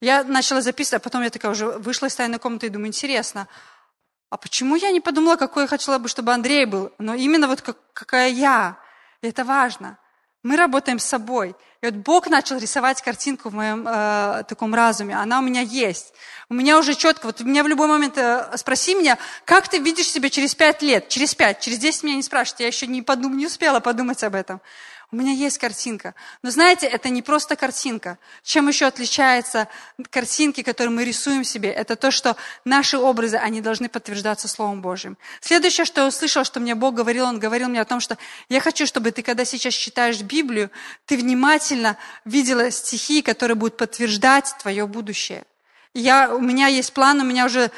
Я 0.00 0.24
начала 0.24 0.60
записывать, 0.60 1.02
а 1.02 1.04
потом 1.04 1.22
я 1.22 1.30
такая 1.30 1.52
уже 1.52 1.66
вышла 1.66 2.06
из 2.06 2.14
тайной 2.14 2.38
комнаты 2.38 2.66
и 2.66 2.70
думаю, 2.70 2.88
интересно, 2.88 3.48
а 4.28 4.36
почему 4.36 4.76
я 4.76 4.90
не 4.90 5.00
подумала, 5.00 5.36
какой 5.36 5.62
я 5.62 5.68
хотела 5.68 5.98
бы, 5.98 6.08
чтобы 6.08 6.32
Андрей 6.32 6.66
был? 6.66 6.92
Но 6.98 7.14
именно 7.14 7.46
вот 7.46 7.62
как, 7.62 7.78
какая 7.92 8.30
я. 8.30 8.78
И 9.22 9.28
это 9.28 9.44
важно. 9.44 9.98
Мы 10.44 10.56
работаем 10.56 10.98
с 10.98 11.04
собой. 11.04 11.56
И 11.80 11.86
вот 11.86 11.94
Бог 11.94 12.28
начал 12.28 12.58
рисовать 12.58 13.00
картинку 13.00 13.48
в 13.48 13.54
моем 13.54 13.88
э, 13.88 14.44
таком 14.46 14.74
разуме. 14.74 15.16
Она 15.16 15.38
у 15.38 15.42
меня 15.42 15.62
есть. 15.62 16.12
У 16.50 16.54
меня 16.54 16.78
уже 16.78 16.94
четко, 16.94 17.26
вот 17.26 17.40
меня 17.40 17.64
в 17.64 17.66
любой 17.66 17.88
момент 17.88 18.18
э, 18.18 18.56
спроси 18.56 18.94
меня, 18.94 19.18
как 19.46 19.68
ты 19.68 19.78
видишь 19.78 20.08
себя 20.08 20.28
через 20.28 20.54
пять 20.54 20.82
лет, 20.82 21.08
через 21.08 21.34
пять, 21.34 21.60
через 21.60 21.78
десять 21.78 22.02
меня 22.02 22.16
не 22.16 22.22
спрашивают. 22.22 22.60
Я 22.60 22.66
еще 22.66 22.86
не, 22.86 23.00
подум, 23.00 23.38
не 23.38 23.46
успела 23.46 23.80
подумать 23.80 24.22
об 24.22 24.34
этом. 24.34 24.60
У 25.10 25.16
меня 25.16 25.32
есть 25.32 25.58
картинка. 25.58 26.14
Но 26.42 26.50
знаете, 26.50 26.86
это 26.86 27.08
не 27.08 27.22
просто 27.22 27.56
картинка. 27.56 28.18
Чем 28.42 28.68
еще 28.68 28.86
отличается 28.86 29.68
картинки, 30.10 30.62
которые 30.62 30.94
мы 30.94 31.04
рисуем 31.04 31.44
себе? 31.44 31.70
Это 31.70 31.96
то, 31.96 32.10
что 32.10 32.36
наши 32.64 32.98
образы, 32.98 33.36
они 33.36 33.60
должны 33.60 33.88
подтверждаться 33.88 34.48
Словом 34.48 34.82
Божьим. 34.82 35.16
Следующее, 35.40 35.84
что 35.84 36.02
я 36.02 36.06
услышала, 36.08 36.44
что 36.44 36.60
мне 36.60 36.74
Бог 36.74 36.94
говорил, 36.94 37.26
Он 37.26 37.38
говорил 37.38 37.68
мне 37.68 37.80
о 37.80 37.84
том, 37.84 38.00
что 38.00 38.18
я 38.48 38.60
хочу, 38.60 38.86
чтобы 38.86 39.12
ты, 39.12 39.22
когда 39.22 39.44
сейчас 39.44 39.74
читаешь 39.74 40.20
Библию, 40.20 40.70
ты 41.06 41.16
внимательно 41.16 41.96
видела 42.24 42.70
стихи, 42.70 43.22
которые 43.22 43.54
будут 43.54 43.76
подтверждать 43.76 44.54
твое 44.60 44.86
будущее. 44.86 45.44
Я, 45.96 46.34
у 46.34 46.40
меня 46.40 46.66
есть 46.66 46.92
план, 46.92 47.20
у 47.20 47.24
меня 47.24 47.44
уже 47.46 47.70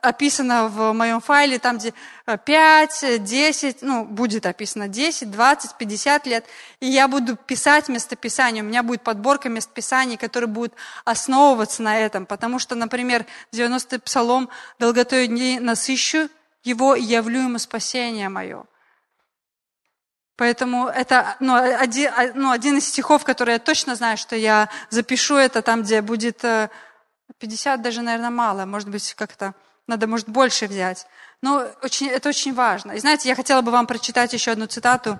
описано 0.00 0.68
в 0.68 0.94
моем 0.94 1.20
файле, 1.20 1.58
там 1.58 1.76
где 1.76 1.92
5, 2.24 3.02
э, 3.02 3.18
10, 3.18 3.82
ну, 3.82 4.06
будет 4.06 4.46
описано 4.46 4.88
10, 4.88 5.30
20, 5.30 5.74
50 5.76 6.26
лет, 6.26 6.46
и 6.80 6.86
я 6.86 7.08
буду 7.08 7.36
писать 7.36 7.90
местописание, 7.90 8.64
у 8.64 8.66
меня 8.66 8.82
будет 8.82 9.02
подборка 9.02 9.50
местописаний, 9.50 10.16
которые 10.16 10.48
будут 10.48 10.72
основываться 11.04 11.82
на 11.82 11.98
этом, 11.98 12.24
потому 12.24 12.58
что, 12.58 12.74
например, 12.74 13.26
90-й 13.52 13.98
псалом 13.98 14.48
«Долготою 14.78 15.26
дней 15.26 15.58
насыщу 15.58 16.30
его 16.64 16.94
и 16.94 17.02
явлю 17.02 17.42
ему 17.42 17.58
спасение 17.58 18.30
мое». 18.30 18.64
Поэтому 20.38 20.86
это 20.86 21.36
ну, 21.40 21.54
один, 21.56 22.12
ну, 22.34 22.52
один 22.52 22.78
из 22.78 22.86
стихов, 22.86 23.24
который 23.24 23.54
я 23.54 23.58
точно 23.58 23.96
знаю, 23.96 24.16
что 24.16 24.36
я 24.36 24.68
запишу, 24.88 25.34
это 25.34 25.62
там, 25.62 25.82
где 25.82 26.00
будет 26.00 26.44
э, 26.44 26.70
50 27.38 27.82
даже, 27.82 28.02
наверное, 28.02 28.30
мало. 28.30 28.64
Может 28.64 28.88
быть, 28.88 29.14
как-то 29.14 29.54
надо, 29.86 30.06
может, 30.06 30.28
больше 30.28 30.66
взять. 30.66 31.06
Но 31.42 31.66
очень, 31.82 32.08
это 32.08 32.28
очень 32.28 32.54
важно. 32.54 32.92
И 32.92 32.98
знаете, 32.98 33.28
я 33.28 33.34
хотела 33.34 33.62
бы 33.62 33.70
вам 33.70 33.86
прочитать 33.86 34.32
еще 34.32 34.52
одну 34.52 34.66
цитату 34.66 35.18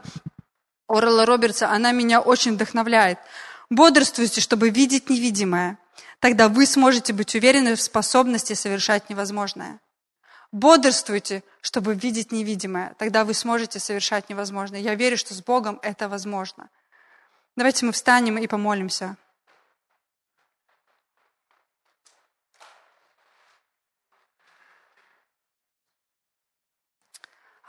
Орла 0.88 1.26
Робертса. 1.26 1.70
Она 1.70 1.92
меня 1.92 2.20
очень 2.20 2.52
вдохновляет. 2.52 3.18
«Бодрствуйте, 3.70 4.40
чтобы 4.40 4.70
видеть 4.70 5.10
невидимое. 5.10 5.78
Тогда 6.20 6.48
вы 6.48 6.64
сможете 6.64 7.12
быть 7.12 7.34
уверены 7.34 7.76
в 7.76 7.82
способности 7.82 8.54
совершать 8.54 9.10
невозможное». 9.10 9.80
Бодрствуйте, 10.50 11.44
чтобы 11.60 11.94
видеть 11.94 12.32
невидимое. 12.32 12.94
Тогда 12.98 13.24
вы 13.24 13.34
сможете 13.34 13.78
совершать 13.78 14.30
невозможное. 14.30 14.80
Я 14.80 14.94
верю, 14.94 15.18
что 15.18 15.34
с 15.34 15.42
Богом 15.42 15.78
это 15.82 16.08
возможно. 16.08 16.70
Давайте 17.54 17.84
мы 17.84 17.92
встанем 17.92 18.38
и 18.38 18.46
помолимся. 18.46 19.16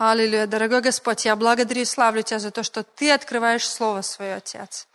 Аллилуйя, 0.02 0.48
дорогой 0.48 0.80
Господь, 0.80 1.26
я 1.26 1.36
благодарю 1.36 1.82
и 1.82 1.86
славлю 1.86 2.22
Тебя 2.24 2.40
за 2.40 2.52
то, 2.52 2.64
что 2.64 2.84
Ты 2.84 3.12
открываешь 3.12 3.68
Слово 3.68 4.02
Свое, 4.02 4.36
Отец. 4.36 4.88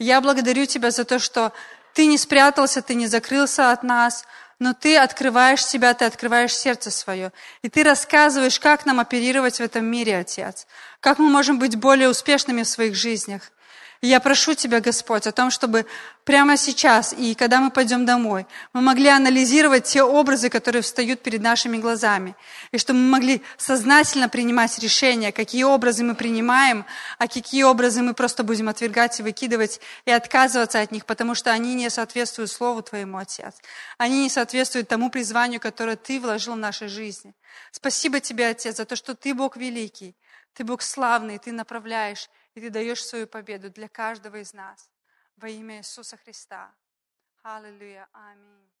Я 0.00 0.20
благодарю 0.20 0.66
Тебя 0.66 0.90
за 0.90 1.04
то, 1.04 1.20
что 1.20 1.52
Ты 1.94 2.06
не 2.06 2.18
спрятался, 2.18 2.82
Ты 2.82 2.94
не 2.94 3.06
закрылся 3.06 3.70
от 3.70 3.84
нас, 3.84 4.24
но 4.58 4.74
Ты 4.74 4.96
открываешь 4.98 5.64
себя, 5.64 5.94
Ты 5.94 6.04
открываешь 6.04 6.52
сердце 6.52 6.90
свое. 6.90 7.30
И 7.62 7.68
Ты 7.68 7.84
рассказываешь, 7.84 8.58
как 8.58 8.86
нам 8.86 8.98
оперировать 8.98 9.58
в 9.58 9.60
этом 9.60 9.84
мире, 9.84 10.18
Отец. 10.18 10.66
Как 10.98 11.20
мы 11.20 11.28
можем 11.30 11.60
быть 11.60 11.76
более 11.76 12.08
успешными 12.08 12.64
в 12.64 12.68
своих 12.68 12.96
жизнях. 12.96 13.52
Я 14.02 14.18
прошу 14.20 14.54
Тебя, 14.54 14.80
Господь, 14.80 15.26
о 15.26 15.32
том, 15.32 15.50
чтобы 15.50 15.84
прямо 16.24 16.56
сейчас 16.56 17.12
и 17.12 17.34
когда 17.34 17.60
мы 17.60 17.70
пойдем 17.70 18.06
домой, 18.06 18.46
мы 18.72 18.80
могли 18.80 19.08
анализировать 19.08 19.84
те 19.84 20.02
образы, 20.02 20.48
которые 20.48 20.80
встают 20.80 21.22
перед 21.22 21.42
нашими 21.42 21.76
глазами, 21.76 22.34
и 22.72 22.78
чтобы 22.78 22.98
мы 22.98 23.10
могли 23.10 23.42
сознательно 23.58 24.30
принимать 24.30 24.78
решения, 24.78 25.32
какие 25.32 25.64
образы 25.64 26.02
мы 26.02 26.14
принимаем, 26.14 26.86
а 27.18 27.28
какие 27.28 27.62
образы 27.64 28.00
мы 28.00 28.14
просто 28.14 28.42
будем 28.42 28.70
отвергать 28.70 29.20
и 29.20 29.22
выкидывать 29.22 29.82
и 30.06 30.10
отказываться 30.10 30.80
от 30.80 30.92
них, 30.92 31.04
потому 31.04 31.34
что 31.34 31.50
они 31.50 31.74
не 31.74 31.90
соответствуют 31.90 32.50
Слову 32.50 32.80
Твоему, 32.80 33.18
Отец. 33.18 33.56
Они 33.98 34.22
не 34.22 34.30
соответствуют 34.30 34.88
тому 34.88 35.10
призванию, 35.10 35.60
которое 35.60 35.96
Ты 35.96 36.20
вложил 36.20 36.54
в 36.54 36.56
нашей 36.56 36.88
жизни. 36.88 37.34
Спасибо 37.70 38.20
Тебе, 38.20 38.48
Отец, 38.48 38.78
за 38.78 38.86
то, 38.86 38.96
что 38.96 39.14
Ты 39.14 39.34
Бог 39.34 39.58
великий, 39.58 40.16
Ты 40.54 40.64
Бог 40.64 40.80
славный, 40.80 41.36
Ты 41.36 41.52
направляешь, 41.52 42.30
Ты 42.60 42.68
даешь 42.68 43.02
свою 43.02 43.26
победу 43.26 43.70
для 43.70 43.88
каждого 43.88 44.36
из 44.36 44.52
нас. 44.52 44.90
Во 45.36 45.48
имя 45.48 45.78
Иисуса 45.78 46.18
Христа. 46.18 46.76
Аллилуйя. 47.42 48.06
Аминь. 48.12 48.79